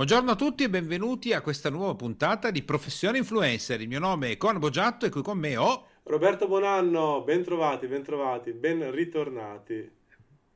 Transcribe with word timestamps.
Buongiorno 0.00 0.30
a 0.30 0.34
tutti 0.34 0.64
e 0.64 0.70
benvenuti 0.70 1.34
a 1.34 1.42
questa 1.42 1.68
nuova 1.68 1.94
puntata 1.94 2.50
di 2.50 2.62
Professione 2.62 3.18
Influencer. 3.18 3.82
Il 3.82 3.88
mio 3.88 3.98
nome 3.98 4.30
è 4.30 4.36
Con 4.38 4.58
Boggiatto 4.58 5.04
e 5.04 5.10
qui 5.10 5.20
con 5.20 5.36
me 5.36 5.58
ho 5.58 5.88
Roberto 6.04 6.48
Bonanno, 6.48 7.22
ben 7.22 7.44
trovati, 7.44 7.86
ben 7.86 8.02
trovati, 8.02 8.52
ben 8.52 8.90
ritornati. 8.92 9.90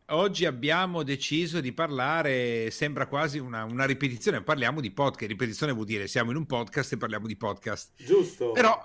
Oggi 0.07 0.47
abbiamo 0.47 1.03
deciso 1.03 1.61
di 1.61 1.73
parlare, 1.73 2.71
sembra 2.71 3.07
quasi 3.07 3.39
una, 3.39 3.65
una, 3.65 3.85
ripetizione, 3.85 4.41
parliamo 4.41 4.81
di 4.81 4.91
podcast, 4.91 5.29
ripetizione 5.29 5.73
vuol 5.73 5.85
dire 5.85 6.07
siamo 6.07 6.31
in 6.31 6.39
un 6.39 6.47
podcast 6.47 6.95
e 6.95 6.97
parliamo 6.97 7.27
di 7.27 7.37
podcast. 7.37 7.91
Giusto. 8.03 8.53
Però, 8.53 8.83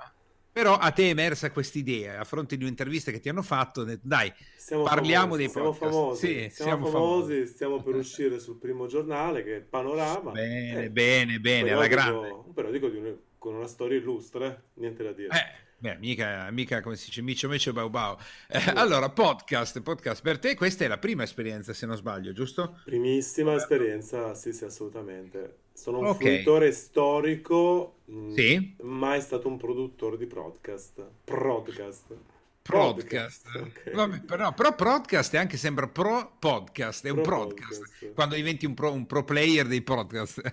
però 0.60 0.76
a 0.76 0.91
te 0.91 1.04
è 1.04 1.10
emersa 1.10 1.52
questa 1.52 1.78
idea, 1.78 2.20
a 2.20 2.25
fronte 2.25 2.57
di 2.57 2.64
un'intervista 2.64 3.12
che 3.12 3.21
ti 3.21 3.30
hanno 3.30 3.42
fatto, 3.42 3.86
dai, 4.02 4.32
siamo 4.57 4.84
parliamo 4.84 5.36
famosi, 5.36 5.38
dei 5.38 5.50
siamo 5.50 5.71
podcast. 5.71 5.93
Famosi, 5.93 6.20
sì, 6.20 6.50
siamo, 6.52 6.52
siamo 6.52 6.86
famosi, 6.88 7.34
famosi, 7.34 7.48
stiamo 7.48 7.82
per 7.82 7.96
uscire 7.96 8.39
sul 8.39 8.57
primo 8.57 8.86
giornale 8.88 9.43
che 9.43 9.56
è 9.56 9.61
Panorama. 9.61 10.32
Bene, 10.32 10.84
eh, 10.84 10.89
bene, 10.89 11.39
bene, 11.39 11.71
alla 11.71 11.88
grande. 11.88 12.43
Però 12.54 12.70
dico 12.70 12.89
di, 12.89 13.00
con 13.37 13.56
una 13.56 13.68
storia 13.68 13.98
illustre, 13.98 14.64
niente 14.74 15.01
da 15.01 15.14
dire. 15.14 15.29
Eh. 15.29 15.68
Beh, 15.82 15.96
mica, 15.96 16.51
mica 16.51 16.82
come 16.82 16.98
si 16.98 17.06
dice, 17.06 17.21
micio 17.21 17.48
micio 17.48 17.71
bau 17.71 17.89
bau. 17.89 18.18
Eh, 18.50 18.60
allora, 18.76 19.10
podcast, 19.12 19.79
podcast 19.79 20.21
per 20.21 20.37
te, 20.37 20.54
questa 20.56 20.84
è 20.84 20.89
la 20.89 20.98
prima 20.98 21.23
esperienza, 21.23 21.71
se 21.71 21.86
non 21.86 21.96
sbaglio, 21.96 22.34
giusto? 22.34 22.82
Primissima 22.84 23.54
esperienza, 23.54 24.36
sì, 24.36 24.51
sì, 24.51 24.65
assolutamente. 24.65 25.68
Sono 25.79 26.00
un 26.00 26.07
okay. 26.07 26.33
fruitore 26.33 26.74
storico, 26.74 28.00
mm, 28.11 28.33
sì. 28.33 28.75
mai 28.82 29.21
stato 29.21 29.47
un 29.47 29.56
produttore 29.56 30.18
di 30.18 30.25
podcast. 30.25 31.01
Podcast. 31.24 32.17
Podcast. 32.61 33.45
Okay. 33.56 33.94
Vabbè, 33.94 34.20
però, 34.23 34.53
però 34.53 34.75
podcast 34.75 35.34
è 35.36 35.38
anche 35.38 35.56
sembra 35.56 35.88
pro 35.88 36.36
podcast, 36.38 37.06
è 37.06 37.11
pro 37.11 37.17
un 37.20 37.23
podcast, 37.23 37.80
podcast. 37.80 38.14
quando 38.14 38.36
diventi 38.36 38.66
un 38.66 38.73
pro, 38.73 38.92
un 38.92 39.06
pro, 39.06 39.23
player 39.23 39.67
dei 39.67 39.81
podcast. 39.81 40.42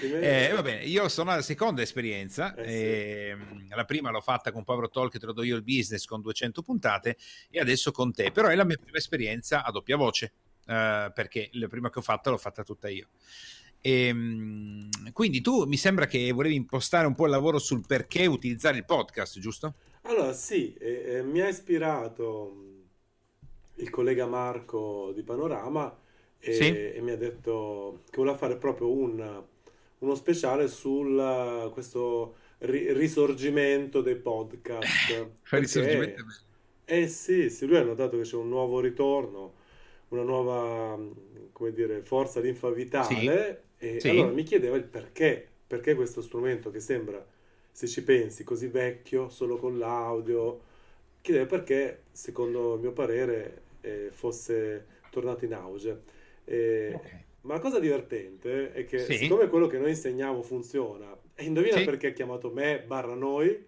eh, 0.00 0.52
va 0.54 0.62
bene, 0.62 0.84
io 0.84 1.08
sono 1.08 1.32
alla 1.32 1.42
seconda 1.42 1.82
esperienza, 1.82 2.54
eh, 2.54 3.36
eh, 3.36 3.74
la 3.74 3.84
prima 3.84 4.12
l'ho 4.12 4.20
fatta 4.20 4.52
con 4.52 4.62
Povero 4.62 4.88
Talk, 4.88 5.18
te 5.18 5.26
lo 5.26 5.32
do 5.32 5.42
io 5.42 5.56
il 5.56 5.64
business 5.64 6.04
con 6.04 6.20
200 6.20 6.62
puntate 6.62 7.16
e 7.50 7.58
adesso 7.58 7.90
con 7.90 8.12
te, 8.12 8.30
però 8.30 8.46
è 8.46 8.54
la 8.54 8.64
mia 8.64 8.78
prima 8.80 8.98
esperienza 8.98 9.64
a 9.64 9.72
doppia 9.72 9.96
voce, 9.96 10.32
eh, 10.64 11.10
perché 11.12 11.48
la 11.54 11.66
prima 11.66 11.90
che 11.90 11.98
ho 11.98 12.02
fatta 12.02 12.30
l'ho 12.30 12.38
fatta 12.38 12.62
tutta 12.62 12.88
io. 12.88 13.08
E, 13.80 14.06
ehm, 14.06 14.88
quindi 15.12 15.40
tu 15.40 15.64
mi 15.64 15.76
sembra 15.76 16.06
che 16.06 16.30
volevi 16.32 16.54
impostare 16.54 17.06
un 17.06 17.14
po' 17.14 17.24
il 17.24 17.30
lavoro 17.30 17.58
sul 17.58 17.84
perché 17.86 18.26
utilizzare 18.26 18.76
il 18.76 18.84
podcast, 18.84 19.38
giusto? 19.38 19.74
Allora 20.02 20.32
sì, 20.32 20.74
eh, 20.74 21.04
eh, 21.06 21.22
mi 21.22 21.40
ha 21.40 21.48
ispirato 21.48 22.68
il 23.76 23.90
collega 23.90 24.26
Marco 24.26 25.12
di 25.14 25.22
Panorama 25.22 25.96
e, 26.38 26.52
sì. 26.52 26.64
e 26.66 27.00
mi 27.02 27.10
ha 27.10 27.16
detto 27.16 28.02
che 28.10 28.16
voleva 28.16 28.36
fare 28.36 28.56
proprio 28.56 28.90
un, 28.90 29.42
uno 29.98 30.14
speciale 30.14 30.68
su 30.68 31.02
questo 31.72 32.34
ri- 32.58 32.92
risorgimento 32.92 34.00
dei 34.00 34.16
podcast. 34.16 35.30
risorgimento? 35.50 36.24
Eh 36.84 37.08
sì, 37.08 37.50
sì, 37.50 37.66
lui 37.66 37.76
ha 37.76 37.84
notato 37.84 38.16
che 38.16 38.24
c'è 38.24 38.36
un 38.36 38.48
nuovo 38.48 38.80
ritorno, 38.80 39.54
una 40.08 40.22
nuova, 40.22 40.98
come 41.52 41.72
dire, 41.72 42.02
forza 42.02 42.40
linfa 42.40 42.70
vitale. 42.70 43.68
E 43.82 43.98
sì. 43.98 44.10
allora 44.10 44.30
mi 44.30 44.42
chiedeva 44.42 44.76
il 44.76 44.84
perché, 44.84 45.48
perché 45.66 45.94
questo 45.94 46.20
strumento 46.20 46.70
che 46.70 46.80
sembra 46.80 47.26
se 47.72 47.86
ci 47.88 48.04
pensi, 48.04 48.44
così 48.44 48.66
vecchio, 48.66 49.30
solo 49.30 49.56
con 49.56 49.78
l'audio, 49.78 50.60
chiedere 51.22 51.46
perché, 51.46 52.02
secondo 52.12 52.74
il 52.74 52.80
mio 52.80 52.92
parere, 52.92 53.62
eh, 53.80 54.08
fosse 54.12 54.84
tornato 55.10 55.46
in 55.46 55.54
auge. 55.54 56.02
Eh, 56.44 56.92
okay. 56.94 57.24
Ma 57.42 57.54
la 57.54 57.60
cosa 57.60 57.78
divertente 57.78 58.72
è 58.74 58.84
che 58.84 58.98
sì. 58.98 59.16
siccome 59.16 59.48
quello 59.48 59.66
che 59.66 59.78
noi 59.78 59.90
insegniamo 59.90 60.42
funziona, 60.42 61.16
e 61.34 61.44
indovina 61.44 61.78
sì. 61.78 61.84
perché 61.84 62.08
ha 62.08 62.12
chiamato 62.12 62.50
me 62.50 62.84
barra 62.86 63.14
noi? 63.14 63.66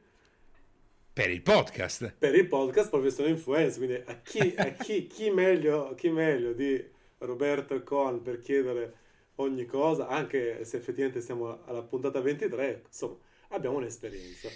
Per 1.11 1.31
il 1.31 1.41
podcast. 1.41 2.17
Per 2.19 2.35
il 2.35 2.49
podcast 2.49 2.91
Professione 2.91 3.31
Influenza, 3.31 3.79
quindi 3.79 4.03
a 4.05 4.21
chi, 4.21 4.53
a 4.57 4.73
chi, 4.73 5.07
chi, 5.09 5.31
meglio, 5.31 5.95
chi 5.95 6.11
meglio 6.11 6.53
di 6.53 6.85
Roberto 7.19 7.75
e 7.75 7.83
Con 7.83 8.21
per 8.21 8.41
chiedere 8.41 9.01
ogni 9.37 9.65
cosa, 9.67 10.09
anche 10.09 10.65
se 10.65 10.77
effettivamente 10.77 11.21
siamo 11.21 11.65
alla 11.65 11.83
puntata 11.83 12.21
23, 12.21 12.83
insomma 12.87 13.17
abbiamo 13.49 13.77
un'esperienza. 13.77 14.49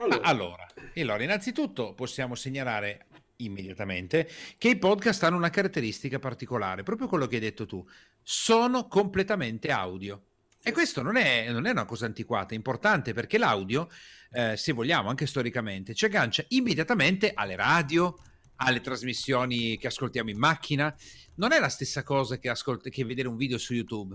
Allora. 0.00 0.22
allora, 0.22 0.66
allora, 0.94 1.22
innanzitutto 1.24 1.92
possiamo 1.94 2.36
segnalare 2.36 3.06
immediatamente 3.38 4.28
che 4.56 4.68
i 4.68 4.78
podcast 4.78 5.24
hanno 5.24 5.36
una 5.36 5.50
caratteristica 5.50 6.18
particolare, 6.18 6.84
proprio 6.84 7.08
quello 7.08 7.26
che 7.26 7.36
hai 7.36 7.40
detto 7.40 7.66
tu, 7.66 7.84
sono 8.22 8.86
completamente 8.86 9.70
audio. 9.70 10.22
E 10.62 10.72
questo 10.72 11.02
non 11.02 11.16
è, 11.16 11.50
non 11.50 11.66
è 11.66 11.70
una 11.70 11.84
cosa 11.84 12.06
antiquata, 12.06 12.52
è 12.52 12.56
importante 12.56 13.12
perché 13.12 13.38
l'audio, 13.38 13.88
eh, 14.32 14.56
se 14.56 14.72
vogliamo 14.72 15.08
anche 15.08 15.26
storicamente, 15.26 15.94
ci 15.94 16.04
aggancia 16.04 16.44
immediatamente 16.48 17.32
alle 17.34 17.56
radio, 17.56 18.16
alle 18.58 18.80
trasmissioni 18.80 19.76
che 19.76 19.88
ascoltiamo 19.88 20.30
in 20.30 20.38
macchina. 20.38 20.94
Non 21.34 21.52
è 21.52 21.58
la 21.58 21.68
stessa 21.68 22.02
cosa 22.02 22.38
che, 22.38 22.48
ascolt- 22.48 22.88
che 22.88 23.04
vedere 23.04 23.28
un 23.28 23.36
video 23.36 23.58
su 23.58 23.74
YouTube 23.74 24.14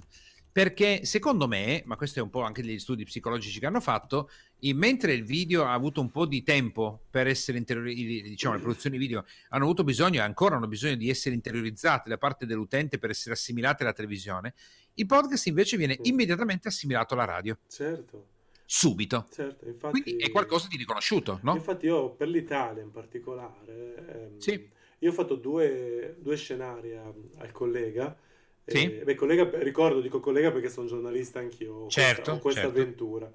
perché 0.53 1.03
secondo 1.03 1.47
me, 1.47 1.81
ma 1.85 1.95
questo 1.95 2.19
è 2.19 2.21
un 2.21 2.29
po' 2.29 2.43
anche 2.43 2.61
degli 2.61 2.77
studi 2.77 3.03
psicologici 3.05 3.59
che 3.59 3.65
hanno 3.65 3.79
fatto, 3.79 4.29
mentre 4.75 5.13
il 5.13 5.23
video 5.23 5.65
ha 5.65 5.73
avuto 5.73 5.99
un 5.99 6.11
po' 6.11 6.27
di 6.27 6.43
tempo 6.43 7.05
per 7.09 7.25
essere 7.25 7.57
interiorizzate, 7.57 8.29
diciamo 8.29 8.53
le 8.53 8.61
produzioni 8.61 8.99
video 8.99 9.25
hanno 9.49 9.63
avuto 9.63 9.83
bisogno 9.83 10.19
e 10.19 10.23
ancora 10.23 10.55
hanno 10.57 10.67
bisogno 10.67 10.93
di 10.93 11.09
essere 11.09 11.33
interiorizzate 11.33 12.07
da 12.07 12.19
parte 12.19 12.45
dell'utente 12.45 12.99
per 12.99 13.09
essere 13.09 13.33
assimilate 13.33 13.81
alla 13.81 13.93
televisione, 13.93 14.53
il 14.93 15.07
podcast 15.07 15.47
invece 15.47 15.75
viene 15.75 15.97
immediatamente 16.03 16.67
assimilato 16.67 17.15
alla 17.15 17.25
radio. 17.25 17.57
Certo. 17.67 18.32
Subito. 18.65 19.27
Certo, 19.31 19.67
infatti, 19.67 20.01
Quindi 20.01 20.23
è 20.23 20.31
qualcosa 20.31 20.67
di 20.69 20.77
riconosciuto, 20.77 21.39
no? 21.43 21.55
Infatti 21.55 21.85
io 21.85 22.11
per 22.11 22.27
l'Italia 22.27 22.81
in 22.81 22.91
particolare, 22.91 23.95
ehm, 24.07 24.37
sì. 24.37 24.69
io 24.99 25.09
ho 25.09 25.13
fatto 25.13 25.35
due, 25.35 26.15
due 26.19 26.35
scenari 26.35 26.95
a, 26.95 27.13
al 27.37 27.51
collega 27.51 28.17
sì. 28.65 28.99
Eh, 28.99 29.03
beh, 29.03 29.15
collega, 29.15 29.49
ricordo, 29.59 29.99
dico 29.99 30.19
collega 30.19 30.51
perché 30.51 30.69
sono 30.69 30.87
giornalista 30.87 31.39
anch'io, 31.39 31.87
certo, 31.87 32.31
ho 32.31 32.39
questa, 32.39 32.61
certo. 32.61 32.79
avventura. 32.79 33.31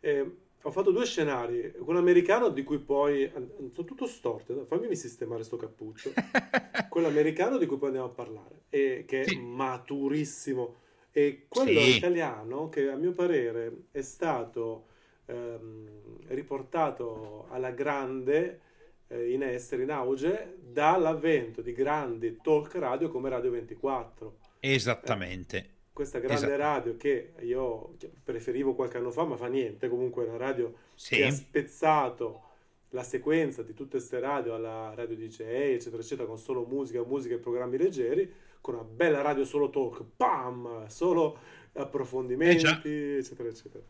Eh, 0.00 0.36
ho 0.62 0.70
fatto 0.70 0.90
due 0.90 1.04
scenari, 1.04 1.74
quello 1.78 1.98
americano 1.98 2.48
di 2.48 2.64
cui 2.64 2.78
poi... 2.78 3.30
Sono 3.72 3.86
tutto 3.86 4.06
storto, 4.06 4.64
fammi 4.64 4.96
sistemare 4.96 5.44
sto 5.44 5.56
cappuccio. 5.56 6.12
quello 6.88 7.06
americano 7.06 7.58
di 7.58 7.66
cui 7.66 7.76
poi 7.76 7.88
andiamo 7.88 8.08
a 8.08 8.12
parlare, 8.12 8.62
e, 8.68 9.04
che 9.06 9.24
sì. 9.24 9.36
è 9.36 9.38
maturissimo. 9.40 10.82
E 11.16 11.46
quello 11.48 11.80
sì. 11.80 11.96
italiano 11.96 12.68
che 12.68 12.90
a 12.90 12.96
mio 12.96 13.12
parere 13.12 13.84
è 13.92 14.02
stato 14.02 14.86
ehm, 15.26 15.88
riportato 16.26 17.46
alla 17.50 17.70
grande 17.70 18.60
eh, 19.06 19.30
in 19.30 19.44
essere, 19.44 19.84
in 19.84 19.92
auge, 19.92 20.56
dall'avvento 20.60 21.62
di 21.62 21.72
grandi 21.72 22.38
talk 22.42 22.74
radio 22.74 23.08
come 23.10 23.28
Radio 23.28 23.52
24 23.52 24.38
Esattamente. 24.58 25.56
Eh, 25.56 25.68
questa 25.92 26.18
grande 26.18 26.56
radio 26.56 26.96
che 26.96 27.34
io 27.42 27.94
preferivo 28.24 28.74
qualche 28.74 28.96
anno 28.96 29.12
fa, 29.12 29.22
ma 29.22 29.36
fa 29.36 29.46
niente, 29.46 29.88
comunque 29.88 30.24
è 30.24 30.28
una 30.28 30.38
radio 30.38 30.74
sì. 30.96 31.14
che 31.14 31.26
ha 31.26 31.30
spezzato 31.30 32.42
la 32.90 33.02
sequenza 33.02 33.62
di 33.62 33.74
tutte 33.74 33.98
queste 33.98 34.18
radio 34.18 34.54
alla 34.54 34.92
radio 34.94 35.14
DJ, 35.14 35.40
eccetera, 35.40 36.02
eccetera, 36.02 36.26
con 36.26 36.38
solo 36.38 36.64
musica, 36.64 37.04
musica 37.04 37.34
e 37.34 37.38
programmi 37.38 37.76
leggeri, 37.76 38.32
con 38.64 38.76
una 38.76 38.82
bella 38.82 39.20
radio 39.20 39.44
solo 39.44 39.68
talk, 39.68 40.02
pam, 40.16 40.86
solo 40.86 41.36
approfondimenti, 41.74 42.64
eh 42.88 43.16
eccetera, 43.18 43.50
eccetera. 43.50 43.84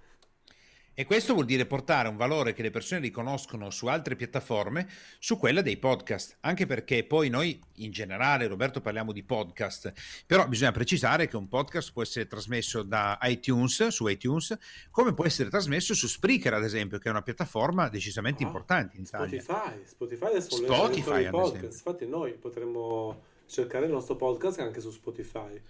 E 0.97 1.05
questo 1.05 1.33
vuol 1.33 1.47
dire 1.47 1.65
portare 1.65 2.09
un 2.09 2.17
valore 2.17 2.53
che 2.53 2.63
le 2.63 2.71
persone 2.71 3.01
riconoscono 3.01 3.71
su 3.71 3.87
altre 3.87 4.17
piattaforme 4.17 4.89
su 5.21 5.39
quella 5.39 5.63
dei 5.63 5.77
podcast, 5.77 6.39
anche 6.41 6.67
perché 6.67 7.05
poi 7.05 7.29
noi 7.29 7.61
in 7.75 7.93
generale, 7.93 8.49
Roberto, 8.49 8.81
parliamo 8.81 9.13
di 9.13 9.23
podcast, 9.23 9.93
però 10.27 10.49
bisogna 10.49 10.73
precisare 10.73 11.29
che 11.29 11.37
un 11.37 11.47
podcast 11.47 11.93
può 11.93 12.03
essere 12.03 12.27
trasmesso 12.27 12.83
da 12.83 13.17
iTunes, 13.23 13.87
su 13.89 14.09
iTunes, 14.09 14.59
come 14.91 15.15
può 15.15 15.25
essere 15.25 15.51
trasmesso 15.51 15.95
su 15.95 16.09
Spreaker, 16.09 16.55
ad 16.55 16.65
esempio, 16.65 16.99
che 16.99 17.07
è 17.07 17.13
una 17.13 17.23
piattaforma 17.23 17.89
decisamente 17.89 18.43
ah, 18.43 18.47
importante 18.49 18.97
in 18.97 19.05
Italia. 19.05 19.41
Spotify, 19.41 19.85
Spotify 19.85 20.27
adesso 20.27 20.57
Spotify, 20.57 21.31
podcast. 21.31 21.75
Infatti 21.75 22.09
noi 22.09 22.33
potremmo 22.33 23.33
cercare 23.47 23.87
il 23.87 23.93
nostro 23.93 24.17
podcast 24.17 24.61
anche 24.61 24.81
su 24.81 24.91
Spotify. 24.91 25.61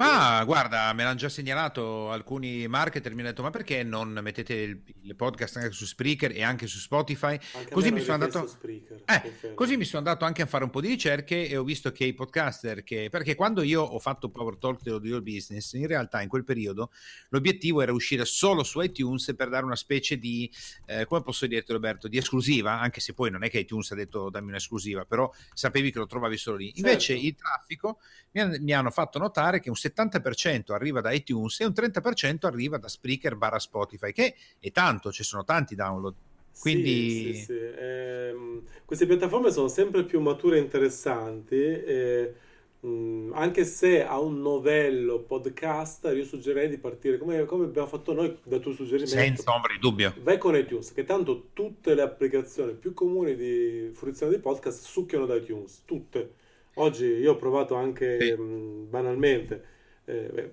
Ma 0.00 0.42
guarda, 0.44 0.90
me 0.94 1.02
l'hanno 1.04 1.16
già 1.16 1.28
segnalato 1.28 2.10
alcuni 2.10 2.66
marketer, 2.66 3.12
mi 3.12 3.20
hanno 3.20 3.28
detto 3.28 3.42
ma 3.42 3.50
perché 3.50 3.82
non 3.82 4.18
mettete 4.22 4.54
il, 4.54 4.82
il 5.02 5.14
podcast 5.14 5.58
anche 5.58 5.72
su 5.72 5.84
Spreaker 5.84 6.32
e 6.34 6.42
anche 6.42 6.66
su 6.66 6.78
Spotify? 6.78 7.38
Anche 7.52 7.70
così 7.70 7.92
mi, 7.92 8.00
sono 8.00 8.14
andato... 8.14 8.46
Spreaker, 8.46 9.02
eh, 9.04 9.54
così 9.54 9.76
mi 9.76 9.84
sono 9.84 9.98
andato 9.98 10.24
anche 10.24 10.40
a 10.40 10.46
fare 10.46 10.64
un 10.64 10.70
po' 10.70 10.80
di 10.80 10.88
ricerche 10.88 11.46
e 11.46 11.54
ho 11.54 11.64
visto 11.64 11.92
che 11.92 12.04
i 12.04 12.14
podcaster, 12.14 12.82
che... 12.82 13.08
perché 13.10 13.34
quando 13.34 13.60
io 13.60 13.82
ho 13.82 13.98
fatto 13.98 14.30
Power 14.30 14.56
Talk 14.56 14.80
dello 14.80 14.98
Real 14.98 15.20
Business, 15.20 15.74
in 15.74 15.86
realtà 15.86 16.22
in 16.22 16.30
quel 16.30 16.44
periodo 16.44 16.92
l'obiettivo 17.28 17.82
era 17.82 17.92
uscire 17.92 18.24
solo 18.24 18.62
su 18.62 18.80
iTunes 18.80 19.34
per 19.36 19.50
dare 19.50 19.66
una 19.66 19.76
specie 19.76 20.18
di, 20.18 20.50
eh, 20.86 21.04
come 21.04 21.20
posso 21.20 21.46
dirti 21.46 21.72
Roberto, 21.72 22.08
di 22.08 22.16
esclusiva, 22.16 22.80
anche 22.80 23.00
se 23.00 23.12
poi 23.12 23.30
non 23.30 23.44
è 23.44 23.50
che 23.50 23.58
iTunes 23.58 23.90
ha 23.90 23.96
detto 23.96 24.30
dammi 24.30 24.48
un'esclusiva, 24.48 25.04
però 25.04 25.30
sapevi 25.52 25.92
che 25.92 25.98
lo 25.98 26.06
trovavi 26.06 26.38
solo 26.38 26.56
lì. 26.56 26.72
Invece 26.76 27.12
certo. 27.12 27.26
il 27.26 27.34
traffico 27.34 27.98
mi, 28.32 28.72
hanno 28.72 28.90
fatto 28.90 29.18
notare 29.18 29.60
che 29.60 29.68
un 29.68 29.76
70% 29.76 29.89
arriva 30.72 31.00
da 31.00 31.12
iTunes 31.12 31.60
e 31.60 31.64
un 31.64 31.72
30% 31.74 32.46
arriva 32.46 32.78
da 32.78 32.88
Spreaker 32.88 33.36
barra 33.36 33.58
Spotify, 33.58 34.12
che 34.12 34.34
è 34.58 34.70
tanto, 34.70 35.12
ci 35.12 35.22
sono 35.22 35.44
tanti 35.44 35.74
download. 35.74 36.14
Quindi... 36.58 37.10
Sì, 37.10 37.34
sì, 37.34 37.44
sì. 37.44 37.52
Eh, 37.52 38.34
queste 38.84 39.06
piattaforme 39.06 39.50
sono 39.50 39.68
sempre 39.68 40.04
più 40.04 40.20
mature 40.20 40.58
e 40.58 40.60
interessanti. 40.60 41.56
Eh, 41.56 42.34
mh, 42.80 43.30
anche 43.34 43.64
se 43.64 44.04
a 44.04 44.18
un 44.18 44.40
novello 44.40 45.20
podcast, 45.20 46.10
io 46.14 46.24
suggerirei 46.24 46.68
di 46.68 46.78
partire 46.78 47.18
come, 47.18 47.44
come 47.44 47.64
abbiamo 47.64 47.86
fatto 47.86 48.12
noi 48.12 48.36
da 48.42 48.58
tuo 48.58 48.72
suggerimento. 48.72 49.16
Senza 49.16 49.54
ombra 49.54 49.72
di 49.72 49.78
dubbio. 49.78 50.14
Vai 50.22 50.38
con 50.38 50.56
iTunes, 50.56 50.92
che 50.92 51.04
tanto 51.04 51.48
tutte 51.52 51.94
le 51.94 52.02
applicazioni 52.02 52.72
più 52.72 52.92
comuni 52.92 53.36
di 53.36 53.90
fruizione 53.94 54.34
di 54.34 54.40
podcast 54.40 54.84
succhiano 54.84 55.26
da 55.26 55.36
iTunes. 55.36 55.82
Tutte. 55.84 56.34
Oggi 56.74 57.06
io 57.06 57.32
ho 57.32 57.36
provato 57.36 57.74
anche 57.74 58.18
sì. 58.20 58.32
mh, 58.32 58.90
banalmente. 58.90 59.64
Eh, 60.04 60.50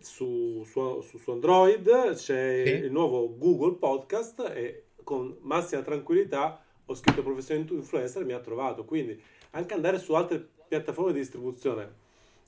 su, 0.00 0.64
su, 0.64 1.00
su, 1.02 1.30
Android 1.30 2.14
c'è 2.14 2.62
sì. 2.64 2.72
il 2.84 2.92
nuovo 2.92 3.36
Google 3.36 3.76
Podcast 3.76 4.40
e 4.54 4.84
con 5.02 5.36
massima 5.40 5.82
tranquillità 5.82 6.62
ho 6.84 6.94
scritto 6.94 7.22
professione 7.22 7.66
influencer 7.68 8.22
e 8.22 8.24
mi 8.24 8.32
ha 8.32 8.40
trovato. 8.40 8.84
Quindi 8.84 9.20
anche 9.50 9.74
andare 9.74 9.98
su 9.98 10.14
altre 10.14 10.46
piattaforme 10.68 11.12
di 11.12 11.18
distribuzione 11.18 12.04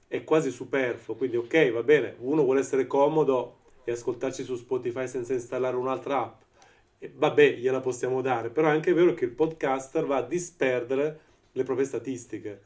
è 0.07 0.25
quasi 0.25 0.51
superfluo. 0.51 1.17
Quindi 1.17 1.37
ok, 1.37 1.73
va 1.73 1.83
bene, 1.83 2.17
uno 2.21 2.43
vuole 2.43 2.61
essere 2.61 2.87
comodo 2.87 3.57
e 3.85 3.93
ascoltarci 3.93 4.45
su 4.45 4.57
Spotify 4.57 5.07
senza 5.09 5.33
installare 5.33 5.77
un'altra 5.77 6.23
app. 6.23 6.41
E 6.99 7.13
vabbè, 7.15 7.57
gliela 7.57 7.81
possiamo 7.81 8.21
dare, 8.21 8.51
però 8.51 8.69
è 8.69 8.73
anche 8.73 8.93
vero 8.93 9.15
che 9.15 9.25
il 9.25 9.31
podcaster 9.31 10.05
va 10.05 10.17
a 10.17 10.23
disperdere 10.23 11.21
le 11.53 11.63
proprie 11.63 11.87
statistiche 11.87 12.61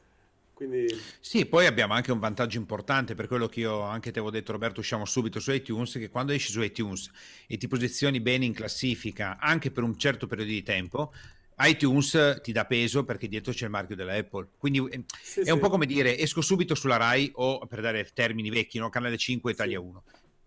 quindi... 0.66 1.00
Sì, 1.20 1.46
poi 1.46 1.66
abbiamo 1.66 1.94
anche 1.94 2.12
un 2.12 2.18
vantaggio 2.18 2.58
importante 2.58 3.14
per 3.14 3.26
quello 3.26 3.48
che 3.48 3.60
io 3.60 3.82
anche 3.82 4.10
te 4.10 4.18
avevo 4.18 4.30
detto 4.32 4.52
Roberto, 4.52 4.80
usciamo 4.80 5.04
subito 5.04 5.40
su 5.40 5.52
iTunes, 5.52 5.92
che 5.92 6.08
quando 6.08 6.32
esci 6.32 6.50
su 6.50 6.62
iTunes 6.62 7.10
e 7.46 7.56
ti 7.56 7.68
posizioni 7.68 8.20
bene 8.20 8.44
in 8.44 8.52
classifica 8.52 9.38
anche 9.38 9.70
per 9.70 9.82
un 9.82 9.96
certo 9.98 10.26
periodo 10.26 10.50
di 10.50 10.62
tempo, 10.62 11.12
iTunes 11.58 12.40
ti 12.42 12.52
dà 12.52 12.64
peso 12.64 13.04
perché 13.04 13.28
dietro 13.28 13.52
c'è 13.52 13.64
il 13.64 13.70
marchio 13.70 13.96
della 13.96 14.14
Apple. 14.14 14.48
Quindi 14.56 14.86
eh, 14.90 15.04
sì, 15.22 15.40
è 15.40 15.44
sì. 15.44 15.50
un 15.50 15.58
po' 15.58 15.68
come 15.68 15.86
dire 15.86 16.18
esco 16.18 16.40
subito 16.40 16.74
sulla 16.74 16.96
Rai 16.96 17.30
o 17.34 17.66
per 17.66 17.80
dare 17.80 18.08
termini 18.12 18.50
vecchi, 18.50 18.78
no? 18.78 18.88
Canale 18.88 19.16
5 19.16 19.52
Italia 19.52 19.78
sì. 19.78 19.84
1. 19.84 20.04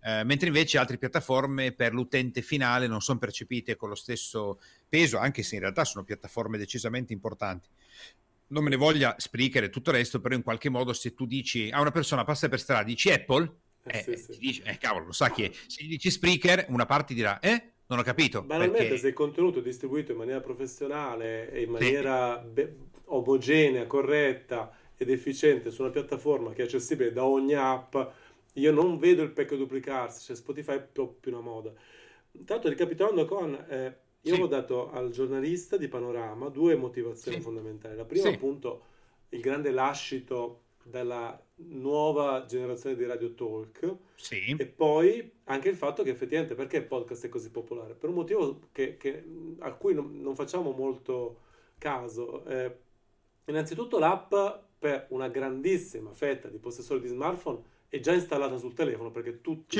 Eh, 0.08 0.24
mentre 0.24 0.48
invece 0.48 0.78
altre 0.78 1.00
piattaforme 1.00 1.72
per 1.72 1.92
l'utente 1.92 2.44
finale 2.44 2.86
non 2.86 3.02
sono 3.02 3.18
percepite 3.18 3.76
con 3.76 3.90
lo 3.90 3.96
stesso 3.96 4.60
peso, 4.88 5.18
anche 5.18 5.42
se 5.42 5.56
in 5.56 5.62
realtà 5.62 5.84
sono 5.84 6.04
piattaforme 6.04 6.60
decisamente 6.60 7.12
importanti 7.12 7.70
non 8.48 8.64
me 8.64 8.70
ne 8.70 8.76
voglia 8.76 9.16
Spreaker 9.18 9.64
e 9.64 9.70
tutto 9.70 9.90
il 9.90 9.98
resto, 9.98 10.20
però 10.20 10.36
in 10.36 10.44
qualche 10.44 10.70
modo 10.70 10.94
se 10.94 11.14
tu 11.14 11.26
dici 11.26 11.70
a 11.72 11.82
una 11.82 11.92
persona 11.92 12.24
passa 12.24 12.48
per 12.50 12.60
strada, 12.60 12.84
dici 12.84 13.12
Apple, 13.12 13.52
eh, 13.84 13.98
eh, 14.08 14.18
sì, 14.18 14.34
sì. 14.34 14.40
Dice, 14.40 14.64
eh 14.64 14.78
cavolo, 14.78 15.06
lo 15.06 15.12
sa 15.12 15.30
chi 15.30 15.44
è. 15.44 15.52
Se 15.68 15.84
gli 15.84 15.90
dici 15.90 16.10
Spreaker, 16.10 16.66
una 16.70 16.86
parte 16.86 17.14
dirà, 17.14 17.40
eh? 17.40 17.72
Non 17.88 18.00
ho 18.00 18.04
capito. 18.04 18.42
Banalmente, 18.42 18.80
perché... 18.80 18.98
se 18.98 19.08
il 19.10 19.14
contenuto 19.14 19.60
è 19.60 19.62
distribuito 19.62 20.12
in 20.12 20.18
maniera 20.18 20.42
professionale 20.42 21.52
e 21.52 21.62
in 21.62 21.70
maniera 21.70 22.42
sì. 22.42 22.50
be- 22.50 22.76
omogenea, 23.06 23.86
corretta 23.86 24.76
ed 24.98 25.10
efficiente 25.10 25.70
su 25.70 25.84
una 25.84 25.92
piattaforma 25.92 26.52
che 26.54 26.64
è 26.64 26.66
accessibile 26.66 27.12
da 27.12 27.26
ogni 27.26 27.54
app, 27.54 27.96
io 28.54 28.72
non 28.72 28.98
vedo 28.98 29.22
il 29.22 29.32
peccato 29.32 29.58
duplicarsi, 29.58 30.26
cioè 30.26 30.36
Spotify 30.36 30.76
è 30.76 30.82
proprio 30.82 31.34
una 31.34 31.44
moda. 31.44 31.72
Intanto, 32.32 32.70
ricapitolando 32.70 33.26
con... 33.26 33.54
Eh, 33.70 34.04
io 34.26 34.36
sì. 34.36 34.42
ho 34.42 34.48
dato 34.48 34.92
al 34.92 35.12
giornalista 35.12 35.78
di 35.78 35.88
Panorama 35.88 36.50
due 36.50 36.76
motivazioni 36.76 37.38
sì. 37.38 37.44
fondamentali. 37.44 37.96
La 37.96 38.06
prima, 38.06 38.28
sì. 38.30 38.34
appunto, 38.34 38.82
il 39.30 39.40
grande 39.40 39.72
lascito 39.72 40.62
dalla 40.82 41.40
nuova 41.58 42.46
generazione 42.46 42.96
di 42.96 43.06
Radio 43.06 43.34
Talk 43.34 43.96
sì. 44.16 44.56
e 44.58 44.66
poi 44.68 45.32
anche 45.46 45.70
il 45.70 45.76
fatto 45.76 46.04
che 46.04 46.12
effettivamente 46.12 46.54
perché 46.54 46.78
il 46.78 46.86
podcast 46.86 47.26
è 47.26 47.30
così 47.30 47.50
popolare 47.50 47.96
per 47.96 48.10
un 48.10 48.16
motivo 48.16 48.60
che, 48.72 48.98
che, 48.98 49.24
a 49.60 49.74
cui 49.74 49.96
non, 49.96 50.22
non, 50.22 50.36
facciamo 50.36 50.72
molto 50.72 51.40
caso 51.80 52.46
eh, 52.46 52.78
innanzitutto 53.46 53.98
l'app 53.98 54.36
per 54.78 55.08
una 55.10 55.28
grandissima 55.28 56.12
fetta 56.12 56.50
di 56.50 56.60
possessori 56.60 57.02
di 57.02 57.08
smartphone 57.08 57.64
è 57.90 58.00
già 58.00 58.14
installata 58.14 58.58
sul 58.58 58.74
telefono 58.74 59.10
perché 59.10 59.42
tutti, 59.42 59.78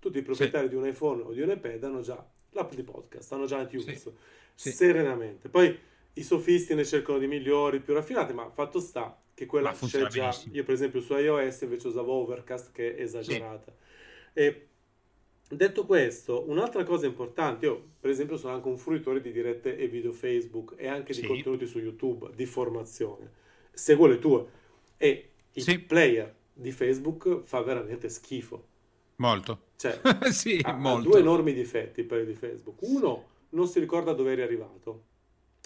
tutti 0.00 0.18
i 0.18 0.22
proprietari 0.22 0.64
sì. 0.64 0.70
di 0.70 0.74
un 0.74 0.86
iPhone 0.86 1.22
o 1.22 1.32
di 1.32 1.42
un 1.42 1.50
iPad 1.50 1.84
hanno 1.84 2.00
già 2.00 2.26
l'app 2.50 2.72
di 2.74 2.82
podcast, 2.82 3.32
hanno 3.32 3.46
già 3.46 3.60
iTunes, 3.60 4.12
sì. 4.54 4.70
serenamente. 4.70 5.48
Poi 5.48 5.76
i 6.14 6.22
sofisti 6.22 6.74
ne 6.74 6.84
cercano 6.84 7.18
di 7.18 7.26
migliori, 7.26 7.80
più 7.80 7.94
raffinati, 7.94 8.32
ma 8.32 8.50
fatto 8.50 8.80
sta 8.80 9.20
che 9.34 9.46
quella 9.46 9.72
c'è 9.72 10.06
già. 10.06 10.28
Benissimo. 10.28 10.54
Io 10.54 10.64
per 10.64 10.74
esempio 10.74 11.00
su 11.00 11.14
iOS 11.14 11.60
invece 11.62 11.88
usavo 11.88 12.12
Overcast 12.12 12.72
che 12.72 12.94
è 12.94 13.02
esagerata. 13.02 13.72
Sì. 14.32 14.40
E 14.40 14.66
detto 15.48 15.86
questo, 15.86 16.48
un'altra 16.48 16.84
cosa 16.84 17.06
importante, 17.06 17.66
io 17.66 17.90
per 17.98 18.10
esempio 18.10 18.36
sono 18.36 18.54
anche 18.54 18.68
un 18.68 18.76
fruitore 18.76 19.20
di 19.20 19.32
dirette 19.32 19.76
e 19.76 19.88
video 19.88 20.12
Facebook 20.12 20.74
e 20.76 20.88
anche 20.88 21.12
di 21.12 21.22
contenuti 21.22 21.66
su 21.66 21.78
YouTube 21.78 22.30
di 22.34 22.46
formazione. 22.46 23.30
Seguo 23.72 24.06
le 24.06 24.18
tue 24.18 24.44
e 24.96 25.30
il 25.52 25.84
player 25.84 26.34
di 26.52 26.70
Facebook 26.70 27.40
fa 27.42 27.62
veramente 27.62 28.08
schifo. 28.08 28.66
Molto. 29.20 29.68
Cioè, 29.76 30.00
sì, 30.32 30.60
ha, 30.62 30.72
molto. 30.72 31.08
ha, 31.08 31.10
due 31.12 31.20
enormi 31.20 31.52
difetti 31.52 32.02
per 32.02 32.26
di 32.26 32.34
Facebook. 32.34 32.78
Uno, 32.80 33.24
non 33.50 33.66
si 33.68 33.78
ricorda 33.78 34.12
dove 34.12 34.32
eri 34.32 34.42
arrivato. 34.42 35.04